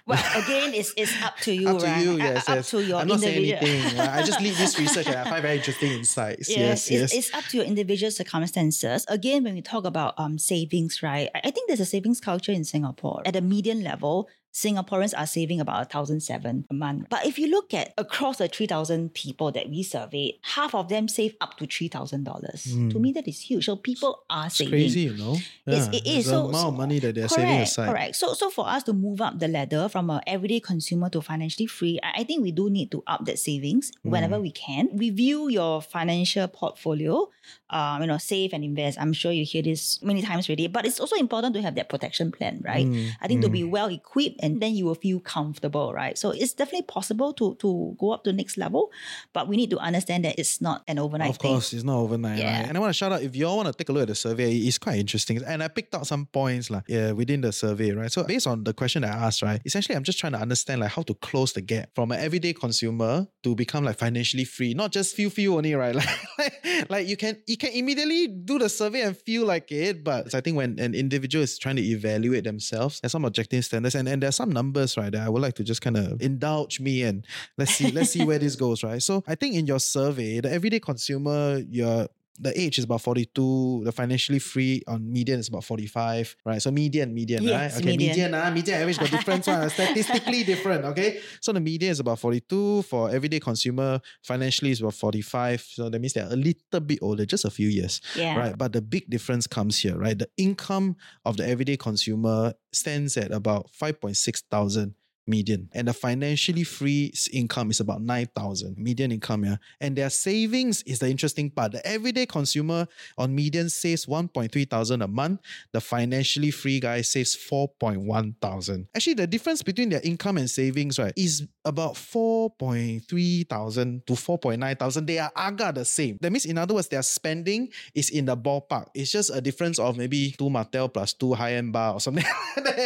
[0.06, 2.04] Well, again, it's, it's up to you, up to right?
[2.04, 2.69] you, Uh, yes, up yes.
[2.72, 3.69] to your I'm not saying individual.
[3.74, 3.98] anything.
[4.06, 4.10] right?
[4.10, 6.50] I just lead this research and I find very interesting insights.
[6.50, 7.13] Yes, yes.
[7.13, 9.06] It's, it's up to your individual circumstances.
[9.08, 11.30] Again, when we talk about um savings, right?
[11.36, 13.24] I I think there's a savings culture in Singapore.
[13.26, 17.06] At the median level, Singaporeans are saving about thousand seven a month.
[17.10, 20.90] But if you look at across the three thousand people that we surveyed, half of
[20.90, 22.64] them save up to three thousand dollars.
[22.64, 23.66] To me, that is huge.
[23.66, 24.48] So people are Hmm.
[24.48, 24.72] It's saving.
[24.72, 25.34] crazy, you know?
[25.68, 26.26] It's- Yeah, it is.
[26.26, 27.90] The So- amount of money that they're correct, saving aside.
[27.90, 28.16] Correct.
[28.16, 31.68] So, so for us to move up the ladder from a everyday consumer to financially
[31.68, 34.42] free, I, I think we do need to up that savings whenever Mm.
[34.42, 34.90] we can.
[34.98, 37.30] Review your financial portfolio.
[37.71, 38.97] Um, you know, save and invest.
[38.99, 41.88] I'm sure you hear this many times already, but it's also important to have that
[41.88, 42.88] protection plan, right?
[42.88, 46.17] Mm, I think to be well equipped, and then you will feel comfortable, right?
[46.17, 48.91] So it's definitely possible to to go up to next level,
[49.34, 52.39] but we need to understand that it's not an overnight Of course, it's not overnight,
[52.39, 52.60] Yeah.
[52.60, 52.67] right?
[52.69, 54.08] And I want to shout out if you all want to take a look at
[54.10, 55.39] the survey, it's quite interesting.
[55.45, 58.12] And I picked out some points like, yeah, within the survey, right?
[58.12, 60.82] So based on the question that I asked, right, essentially I'm just trying to understand
[60.82, 64.73] like how to close the gap from an everyday consumer to become like financially free.
[64.73, 65.95] Not just feel feel only, right?
[65.99, 70.04] Like, like, like you can you can immediately do the survey and feel like it.
[70.04, 73.95] But I think when an individual is trying to evaluate themselves, there's some objective standards
[73.95, 76.80] and, and there's some numbers, right, that I would like to just kind of indulge
[76.80, 77.26] me and
[77.58, 79.02] let's see, let's see where this goes, right?
[79.02, 82.08] So I think in your survey, the everyday consumer, you're
[82.39, 86.62] the age is about 42, the financially free on median is about 45, right?
[86.62, 87.82] So median, median, Yes, right?
[87.82, 88.34] Okay, median, median.
[88.36, 91.19] ah, median average got different, one, statistically different, okay?
[91.41, 95.62] So the median is about 42, for everyday consumer, financially is about 45.
[95.62, 98.38] So that means they're a little bit older, just a few years, Yeah.
[98.38, 98.58] right?
[98.58, 100.17] But the big difference comes here, right?
[100.17, 104.93] The income of the everyday consumer stands at about 5.6 thousand
[105.30, 105.70] median.
[105.74, 109.58] And the financially free income is about 9000 median income yeah.
[109.80, 111.72] And their savings is the interesting part.
[111.72, 112.88] The everyday consumer
[113.18, 115.42] on median saves 1.3 thousand a month.
[115.72, 118.88] The financially free guy saves 4.1 thousand.
[118.96, 124.80] Actually the difference between their income and savings right is about 4.3 thousand to 4.9
[124.80, 125.06] thousand.
[125.06, 126.18] They are aga the same.
[126.22, 128.88] That means in other words their spending is in the ballpark.
[128.94, 132.26] It's just a difference of maybe two Martell plus two high-end bar or something.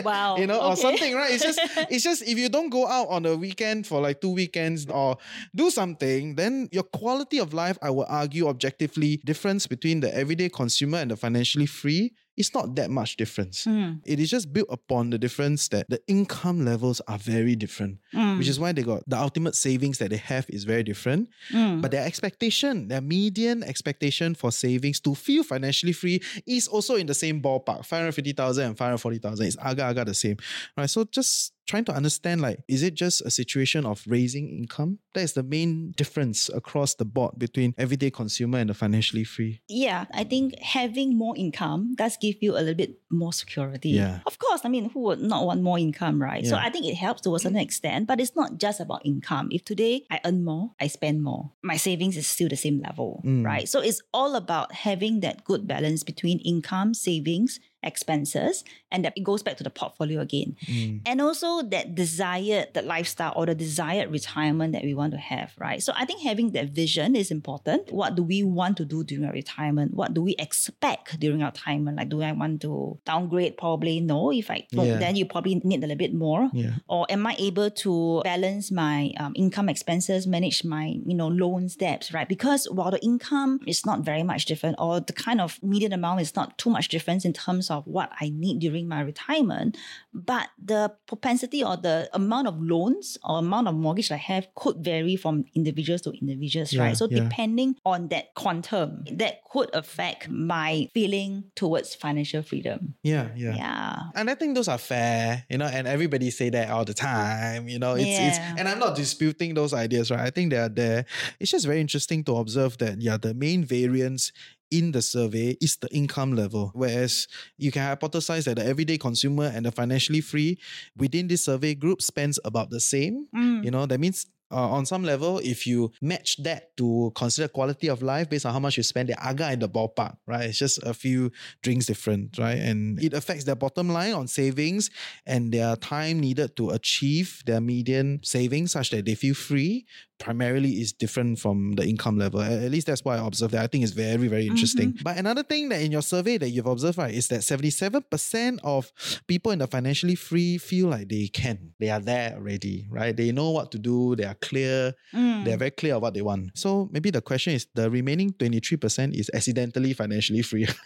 [0.03, 1.31] Wow, you know or something right?
[1.31, 1.59] It's just
[1.91, 5.17] it's just if you don't go out on a weekend for like two weekends or
[5.55, 10.49] do something, then your quality of life, I would argue objectively, difference between the everyday
[10.49, 13.65] consumer and the financially free it's not that much difference.
[13.65, 14.01] Mm.
[14.05, 18.37] It is just built upon the difference that the income levels are very different, Mm.
[18.37, 21.29] which is why they got the ultimate savings that they have is very different.
[21.51, 21.81] Mm.
[21.81, 27.05] But their expectation, their median expectation for savings to feel financially free is also in
[27.05, 29.45] the same ballpark 550,000 and 540,000.
[29.45, 30.37] It's aga aga the same.
[30.75, 30.89] Right.
[30.89, 34.99] So just trying to understand like, is it just a situation of raising income?
[35.13, 39.61] That is the main difference across the board between everyday consumer and the financially free.
[39.69, 43.89] Yeah, I think having more income does give you a little bit more security.
[43.89, 44.19] Yeah.
[44.25, 46.43] Of course, I mean, who would not want more income, right?
[46.43, 46.49] yeah.
[46.49, 49.49] So I think it helps to a certain extent, but it's not just about income.
[49.51, 53.21] If today I earn more, I spend more, my savings is still the same level,
[53.25, 53.45] Mm.
[53.45, 53.69] right?
[53.69, 59.23] So it's all about having that good balance between income, savings, expenses, and that it
[59.23, 60.55] goes back to the portfolio again.
[60.67, 61.01] Mm.
[61.05, 65.51] And also that desired, that lifestyle or the desired retirement that we want to have,
[65.57, 65.81] right?
[65.81, 67.91] So I think having that vision is important.
[67.91, 69.93] What do we want to do during our retirement?
[69.93, 71.97] What do we expect during our retirement?
[71.97, 73.57] Like, do I want to downgrade?
[73.57, 74.31] Probably no.
[74.31, 74.97] If I Yeah.
[75.03, 76.49] then you probably need a little bit more.
[76.53, 76.75] Yeah.
[76.87, 81.75] Or am I able to balance my um, income expenses, manage my you know loans,
[81.75, 82.27] debts, right?
[82.35, 86.21] Because while the income is not very much different, or the kind of median amount
[86.25, 89.77] is not too much difference in terms of what I need during my retirement,
[90.13, 94.77] but the propensity or the amount of loans or amount of mortgage I have could
[94.77, 96.97] vary from individuals to individuals, Yeah, right?
[96.97, 97.23] So yeah.
[97.23, 102.95] depending on that quantum, that could affect my feeling towards financial freedom.
[103.03, 103.29] Yeah.
[103.35, 103.55] Yeah.
[103.55, 103.99] Yeah.
[104.15, 107.67] And I think those are fair, you know, and everybody say that all the time,
[107.67, 107.95] you know.
[107.95, 110.21] It's it's and I'm not disputing those ideas, right?
[110.21, 111.05] I think they are there.
[111.39, 114.31] It's just very interesting to observe that yeah, the main variance
[114.73, 116.71] in the survey is the income level.
[116.73, 120.57] Whereas you can hypothesize that the everyday consumer and the financially free
[120.97, 123.27] within this survey group spends about the same.
[123.35, 123.63] Mm.
[123.63, 127.87] You know, that means uh, on some level, if you match that to consider quality
[127.87, 130.45] of life based on how much you spend, they're agak in the ballpark, right?
[130.45, 132.57] It's just a few drinks different, right?
[132.57, 134.89] And it affects their bottom line on savings
[135.25, 139.85] and their time needed to achieve their median savings such that they feel free
[140.23, 142.41] primarily is different from the income level.
[142.41, 143.53] At least that's what I observed.
[143.53, 144.97] That I think is very, very interesting.
[145.03, 148.91] But another thing that in your survey that you've observed, right, is that 77% of
[149.27, 151.73] people in the financially free feel like they can.
[151.79, 153.15] They are there already, right?
[153.15, 155.45] They know what to do, they are clear, Mm.
[155.45, 156.57] they're very clear of what they want.
[156.57, 160.67] So maybe the question is the remaining 23% is accidentally financially free.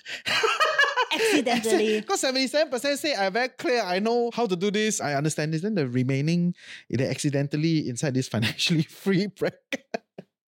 [1.14, 2.02] Accidentally.
[2.02, 5.62] Because 77% say I'm very clear, I know how to do this, I understand this.
[5.62, 6.54] Then the remaining,
[6.90, 9.86] they accidentally inside this financially free bracket.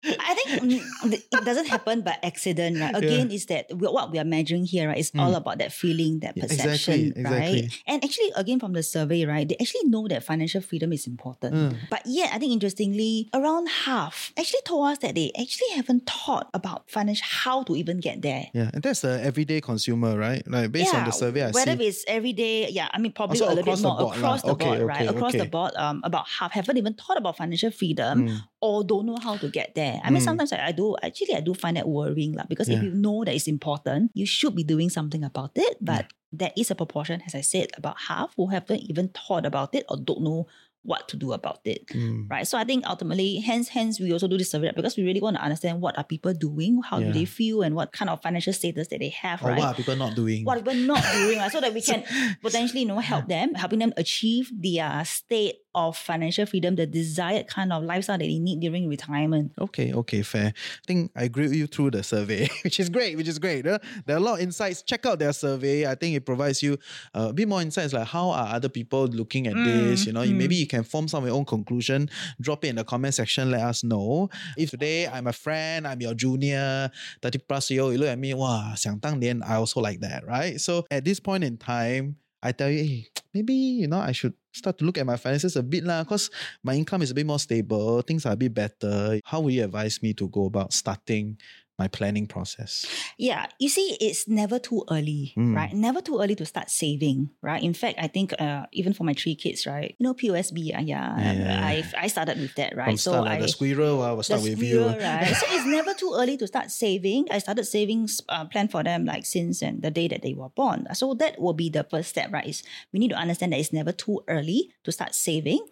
[0.05, 2.95] I think mm, it doesn't happen by accident, right?
[2.95, 4.97] Again, is that what we are measuring here, right?
[4.97, 6.37] Is all about that feeling, that Mm.
[6.39, 7.61] Yeah, perception, exactly, exactly.
[7.63, 7.83] right?
[7.87, 11.53] And actually, again, from the survey, right, they actually know that financial freedom is important.
[11.55, 11.75] Mm.
[11.89, 16.49] But yet, I think interestingly, around half actually told us that they actually haven't thought
[16.53, 18.47] about financial how to even get there.
[18.53, 20.45] Yeah, and that's the everyday consumer, right?
[20.47, 21.55] Like based on the survey, I see.
[21.55, 21.87] whether see.
[21.87, 24.17] it's every day, yeah, I mean probably Also a little bit across the more board
[24.17, 25.09] across the Okay, board, okay, right?
[25.09, 28.41] Across the board, um, about half haven't even thought about financial freedom Mm.
[28.61, 30.01] Or don't know how to get there.
[30.03, 32.81] I mean, sometimes I, I do actually I do find that worrying, lah, because if
[32.83, 35.77] you know that it's important, you should be doing something about it.
[35.79, 39.73] But there is a proportion, as I said, about half who haven't even thought about
[39.73, 40.47] it or don't know
[40.83, 42.29] what to do about it Mm.
[42.31, 42.47] right?
[42.47, 45.35] So I think ultimately, hence, hence we also do this survey because we really want
[45.35, 47.07] to understand what are people doing, how Yeah.
[47.11, 49.59] do they feel, and what kind of financial status that they have, Or right?
[49.59, 50.45] what are people not doing?
[50.47, 51.51] what we're not doing, right?
[51.51, 52.03] so that we can
[52.41, 57.48] potentially, you know, help them, helping them achieve their state of financial freedom, the desired
[57.48, 59.52] kind of lifestyle that they need during retirement.
[59.60, 60.48] Okay, okay, fair.
[60.54, 63.66] I think I agree with you through the survey, which is great, which is great.
[63.66, 64.82] Uh, There are a lot of insights.
[64.82, 65.86] Check out their survey.
[65.86, 66.78] I think it provides you
[67.14, 70.06] uh, a bit more insights like how are other people looking at this?
[70.06, 72.08] You know, you- maybe you can form some of your own conclusion.
[72.40, 73.50] Drop it in the comment section.
[73.50, 74.28] Let us know.
[74.56, 76.90] If today I'm a friend, I'm your junior,
[77.22, 80.60] 30 plus year old, you look at me, wow, 想当年, I also like that, right?
[80.60, 84.33] So at this point in time, I tell you, hey, maybe, you know, I should
[84.53, 86.31] start to look at my finances a bit lah, because
[86.63, 89.19] my income is a bit more stable, things are a bit better.
[89.25, 91.37] How would you advise me to go about starting
[91.79, 92.85] my planning process?
[93.17, 95.55] Yeah, you see, it's never too early, Mm.
[95.55, 95.73] right?
[95.73, 97.63] Never too early to start saving, right?
[97.63, 99.95] In fact, I think uh, even for my three kids, right?
[99.97, 101.59] You know, POSB, uh, yeah, Yeah.
[101.65, 102.91] I I started with that, right?
[102.91, 104.83] From start, like, the squirrel, I will start with you.
[104.99, 105.33] right?
[105.33, 107.27] so it's never too early to start saving.
[107.31, 110.49] I started savings uh, plan for them like since and the day that they were
[110.51, 110.85] born.
[110.93, 112.45] So that will be the first step, right?
[112.45, 115.63] Is we need to understand that it's never too early to start saving,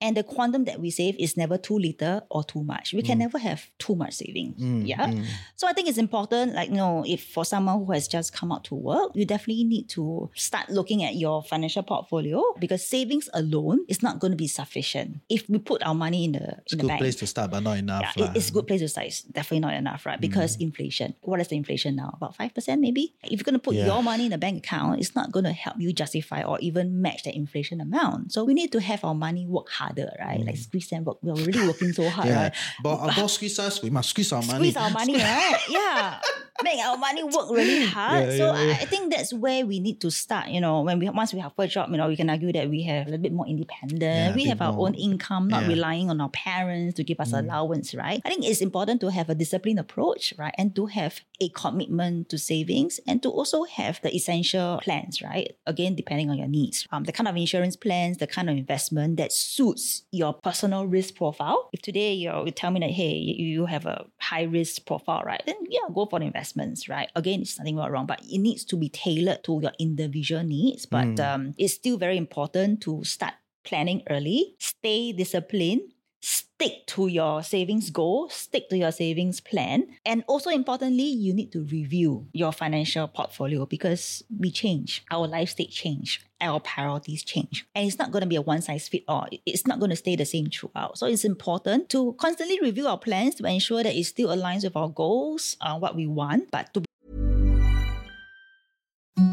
[0.00, 2.94] and the quantum that we save is never too little or too much.
[2.94, 4.60] We can never have too much savings.
[4.62, 5.10] Mm, yeah.
[5.56, 5.60] Mm.
[5.60, 8.52] So I think it's important, like, you know, if for someone who has just come
[8.52, 13.28] out to work, you definitely need to start looking at your financial portfolio because savings
[13.34, 15.20] alone is not going to be sufficient.
[15.28, 17.50] If we put our money in the, It's a in good bank, place to start,
[17.50, 18.12] but not enough.
[18.16, 19.06] yeah, it's a good place to start.
[19.06, 20.20] It's definitely not enough, right?
[20.20, 21.14] Because inflation.
[21.22, 22.12] What is the inflation now?
[22.16, 23.14] About 5% maybe?
[23.24, 23.86] If you're going to put Yeah.
[23.86, 27.00] your money in a bank account, it's not going to help you justify or even
[27.00, 28.32] match the inflation amount.
[28.32, 30.40] So we need to have our money work harder, right?
[30.44, 31.18] Like squeeze and work.
[31.22, 32.54] We're already working so hard, Yeah, right?
[32.82, 34.70] but our boss squeeze us, we must squeeze our money.
[34.70, 35.45] Squeeze our money, right?
[35.68, 36.20] Yeah.
[36.62, 38.28] Make our money work really hard.
[38.28, 38.72] Yeah, so yeah, yeah.
[38.80, 40.48] I think that's where we need to start.
[40.48, 42.70] You know, when we once we have first job, you know, we can argue that
[42.70, 44.34] we have a little bit more independent.
[44.34, 44.88] We have our more.
[44.88, 45.64] own income, not.
[45.64, 45.68] Mm.
[45.68, 48.22] relying on our parents to give us allowance, right?
[48.24, 50.54] I think it's important to have a disciplined approach, right?
[50.56, 55.56] And to have a commitment to savings and to also have the essential plans, right?
[55.66, 56.86] Again, depending on your needs.
[56.90, 61.16] Um, the kind of insurance plans, the kind of investment that suits your personal risk
[61.16, 61.68] profile.
[61.72, 65.22] If today you you tell me that, hey, you you have a high risk profile,
[65.24, 65.35] right?
[65.44, 67.10] Then yeah, go for the investments, right?
[67.14, 70.86] Again, it's nothing wrong, but it needs to be tailored to your individual needs.
[70.86, 73.34] But um, it's still very important to start
[73.64, 75.82] planning early, stay disciplined,
[76.20, 79.86] stick to your savings goal, stick to your savings plan.
[80.04, 85.50] And also importantly, you need to review your financial portfolio because we change, our life
[85.50, 87.66] state change, our priorities change.
[87.74, 89.26] And it's not going to be a one size fit all.
[89.44, 90.98] It's not going to stay the same throughout.
[90.98, 94.76] So it's important to constantly review our plans to ensure that it still aligns with
[94.76, 96.82] our goals, uh, what we want, but to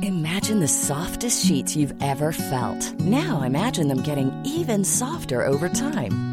[0.02, 2.94] Imagine the softest sheets you've ever felt.
[3.00, 6.33] Now imagine them getting even softer over time.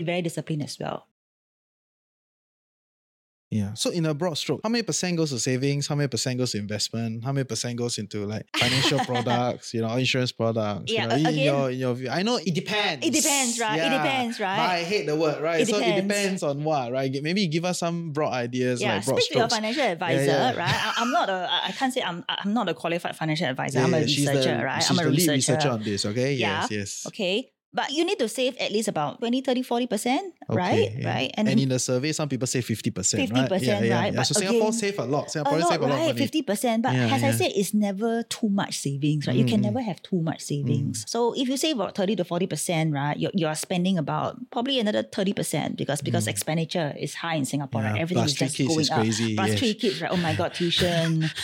[0.00, 1.06] Very disciplined as well.
[3.52, 3.74] Yeah.
[3.74, 5.86] So in a broad stroke, how many percent goes to savings?
[5.86, 7.22] How many percent goes to investment?
[7.22, 10.90] How many percent goes into like financial products, you know, insurance products?
[10.90, 12.08] Yeah, You know, in your, in your view.
[12.08, 13.06] I know it depends.
[13.06, 13.76] It depends, right?
[13.76, 13.92] Yeah.
[13.94, 14.56] It depends, right?
[14.56, 15.60] But I hate the word, right?
[15.60, 16.02] It so it depends.
[16.02, 17.14] depends on what, right?
[17.20, 20.56] Maybe give us some broad ideas, Yeah, like broad speak to your financial advisor, yeah.
[20.56, 20.74] right?
[20.74, 22.24] I, I'm not a I can't say I'm.
[22.30, 23.80] I'm not a qualified financial advisor.
[23.80, 24.82] Yeah, I'm a researcher, the, right?
[24.82, 25.52] She's I'm a the lead researcher.
[25.52, 26.32] researcher on this, okay?
[26.32, 26.60] Yeah.
[26.62, 27.06] Yes, yes.
[27.08, 30.72] Okay, but you need to save at least about 20, 30, 40 percent, right?
[30.88, 31.14] Okay, yeah.
[31.14, 32.92] Right, And, in the survey, some people say 50%.
[32.92, 33.62] 50%, right?
[33.62, 34.26] Yeah, yeah, right?
[34.26, 35.08] So Singapore again, save a lot.
[35.08, 36.06] a lot, save a lot of right?
[36.06, 36.18] money.
[36.18, 39.36] Fifty percent, but Yeah, as I said, it's never too much savings, right?
[39.36, 39.64] You can Mm.
[39.72, 41.04] never have too much savings.
[41.08, 44.78] So if you save about thirty to forty percent, right, you're, you're spending about probably
[44.78, 47.92] another thirty percent because because expenditure is high in Singapore, Mm.
[47.92, 48.00] Right?
[48.02, 48.98] Everything plus is just going is up.
[48.98, 49.58] Plus yes.
[49.58, 50.10] three kids, right?
[50.12, 51.30] Oh my god, tuition.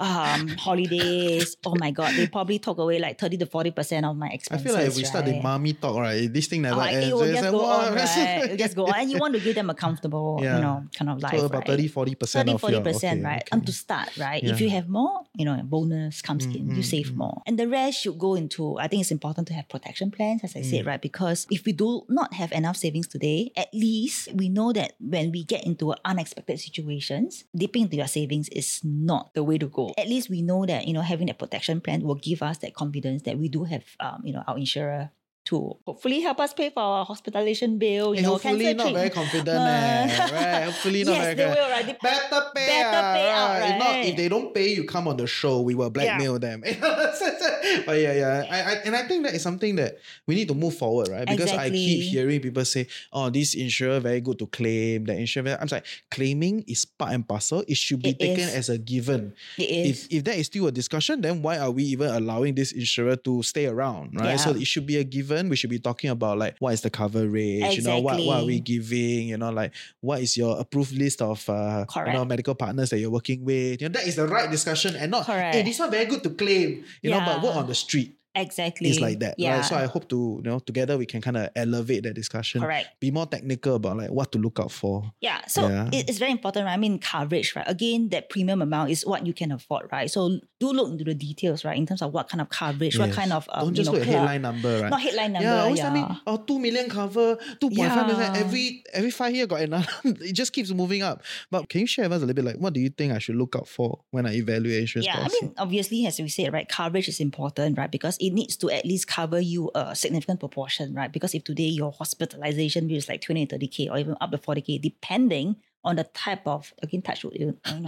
[0.00, 1.56] Um, holidays.
[1.64, 4.64] Oh my god, they probably took away like thirty to forty percent of my expenses.
[4.64, 7.06] I feel like if we start the mommy talk, right, this thing never Oh, ends.
[7.06, 8.44] it will just like, go on, right?
[8.44, 8.94] It'll just go on.
[8.96, 10.56] And you want to give them a comfortable, Yeah.
[10.56, 11.38] you know, kind of life.
[11.38, 11.76] So about right?
[11.78, 13.42] 30, 40% 30, of 40 percent, right?
[13.42, 13.52] okay.
[13.52, 14.42] Um, to start, right?
[14.42, 14.54] If Yeah.
[14.56, 18.00] Mm, you have more, you know, bonus comes in, you save more, and the rest
[18.00, 18.78] should go into.
[18.78, 20.70] I think it's important to have protection plans, as I Mm.
[20.70, 21.00] said, right?
[21.02, 25.30] Because if we do not have enough savings today, at least we know that when
[25.30, 29.89] we get into unexpected situations, dipping into your savings is not the way to go.
[29.98, 32.74] At least we know that you know having a protection plan will give us that
[32.74, 35.10] confidence that we do have, um, you know, our insurer.
[35.46, 39.08] To hopefully help us pay for our hospitalization bill, you Hey, know, hopefully not very
[39.08, 40.64] confident, Uh, eh, right?
[40.68, 41.86] Hopefully not yes, very they will, right?
[41.86, 45.08] They- Better pay, Better ah, pay out, If not, if they don't pay, you come
[45.08, 45.62] on the show.
[45.62, 46.60] We will blackmail them.
[47.86, 48.44] but yeah, yeah.
[48.50, 51.26] I, I, and I think that is something that we need to move forward, right?
[51.26, 55.56] Because I keep hearing people say, "Oh, this insurer very good to claim." The insurer,
[55.60, 57.64] I'm like, claiming is part and parcel.
[57.66, 58.54] It should be It taken is.
[58.54, 59.32] as a given.
[59.56, 59.84] It is.
[59.88, 63.16] If if that is still a discussion, then why are we even allowing this insurer
[63.24, 64.38] to stay around, right?
[64.38, 65.29] So it should be a given.
[65.30, 68.44] We should be talking about like what is the coverage, you know, what, what are
[68.44, 72.54] we giving, you know, like what is your approved list of uh, you know, medical
[72.54, 73.80] partners that you're working with.
[73.80, 75.64] You know, that is the right discussion and not, hey, Correct.
[75.66, 77.44] this one very good to claim, you know, but Yeah.
[77.44, 78.16] work on the street.
[78.34, 78.88] Exactly.
[78.88, 79.56] It's like that, Yeah.
[79.56, 79.64] right?
[79.64, 82.60] So I hope to, you know, together we can kind of elevate that discussion.
[82.60, 82.88] Correct.
[83.00, 85.12] Be more technical about like what to look out for.
[85.20, 85.44] Yeah.
[85.46, 85.88] So Yeah.
[85.92, 86.74] it's very important, right?
[86.74, 87.64] I mean, coverage, right?
[87.68, 90.08] Again, that premium amount is what you can afford, right?
[90.10, 91.76] So do look into the details, right?
[91.76, 93.98] In terms of what kind of coverage, what kind of um, Don't just you know,
[93.98, 94.18] look at payout.
[94.18, 94.90] headline number, right?
[94.90, 95.48] Not headline number.
[95.48, 96.16] Yeah, always yeah.
[96.26, 98.34] oh, 2 million cover, 2.5 million.
[98.34, 98.40] Yeah.
[98.40, 99.86] Every every five year got another.
[100.04, 101.22] it just keeps moving up.
[101.50, 103.18] But can you share with us a little bit like what do you think I
[103.18, 106.52] should look out for when I evaluate insurance Yeah, I mean, obviously, as we said,
[106.52, 107.90] right, coverage is important, right?
[107.90, 111.12] Because it needs to at least cover you a significant proportion, right?
[111.12, 114.80] Because if today your hospitalization bill is like 20, 30K or even up to 40K,
[114.80, 117.80] depending on the type of, again, touch wood, you know,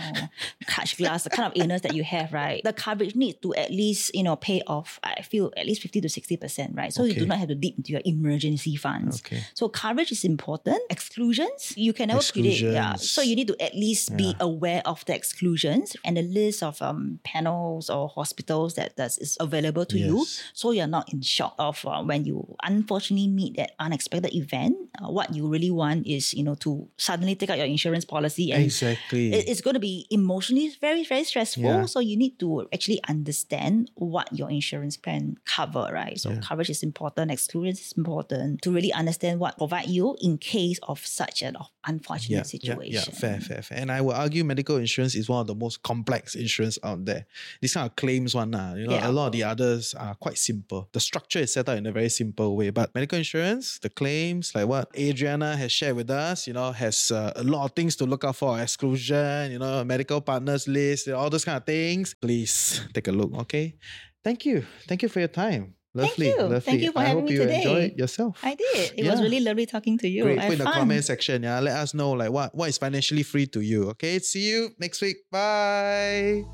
[0.68, 2.62] touch glass, the kind of illness that you have, right?
[2.64, 6.00] The coverage needs to at least, you know, pay off, I feel, at least 50
[6.00, 6.92] to 60%, right?
[6.92, 9.20] So you do not have to dip into your emergency funds.
[9.20, 9.42] Okay.
[9.54, 10.80] So coverage is important.
[10.88, 12.60] Exclusions, you can never predict.
[12.60, 12.94] Yeah.
[12.94, 16.80] So you need to at least be aware of the exclusions and the list of
[16.80, 20.26] um, panels or hospitals that that is available to you.
[20.52, 24.76] So you're not in shock of uh, when you unfortunately meet that unexpected event.
[24.98, 28.52] Uh, what you really want is you know to suddenly take out your insurance policy
[28.52, 29.32] and Exactly.
[29.32, 31.86] it's going to be emotionally very very stressful Yeah.
[31.86, 36.40] so you need to actually understand what your insurance plan cover right so Yeah.
[36.40, 40.98] coverage is important exclusions is important to really understand what provide you in case of
[41.04, 43.78] such an unfortunate yeah, situation Yeah, yeah, fair, fair, fair.
[43.78, 47.26] And I will argue medical insurance is one of the most complex insurance out there.
[47.60, 49.08] This kind of claims one, nah, you know, Yeah.
[49.08, 50.88] a lot of the others are quite simple.
[50.92, 52.70] The structure is set out in a very simple way.
[52.70, 57.10] But medical insurance, the claims, like what Adriana has shared with us, you know, has
[57.10, 61.08] uh, a lot of things to look out for, exclusion, you know, medical partners list,
[61.08, 62.14] all those kind of things.
[62.14, 63.74] Please take a look, okay?
[64.24, 64.64] Thank you.
[64.86, 65.74] Thank you for your time.
[65.94, 66.38] Lovely, you.
[66.38, 66.60] lovely.
[66.60, 67.56] Thank you for I having me you today.
[67.56, 68.38] enjoyed yourself.
[68.42, 68.92] I did.
[68.96, 70.22] It was really lovely talking to you.
[70.24, 70.40] Great.
[70.40, 71.42] Put in the comment section.
[71.42, 71.60] Yeah.
[71.60, 73.90] Let us know like what, what is financially free to you.
[73.90, 74.18] Okay.
[74.18, 75.16] See you next week.
[75.30, 76.44] Bye.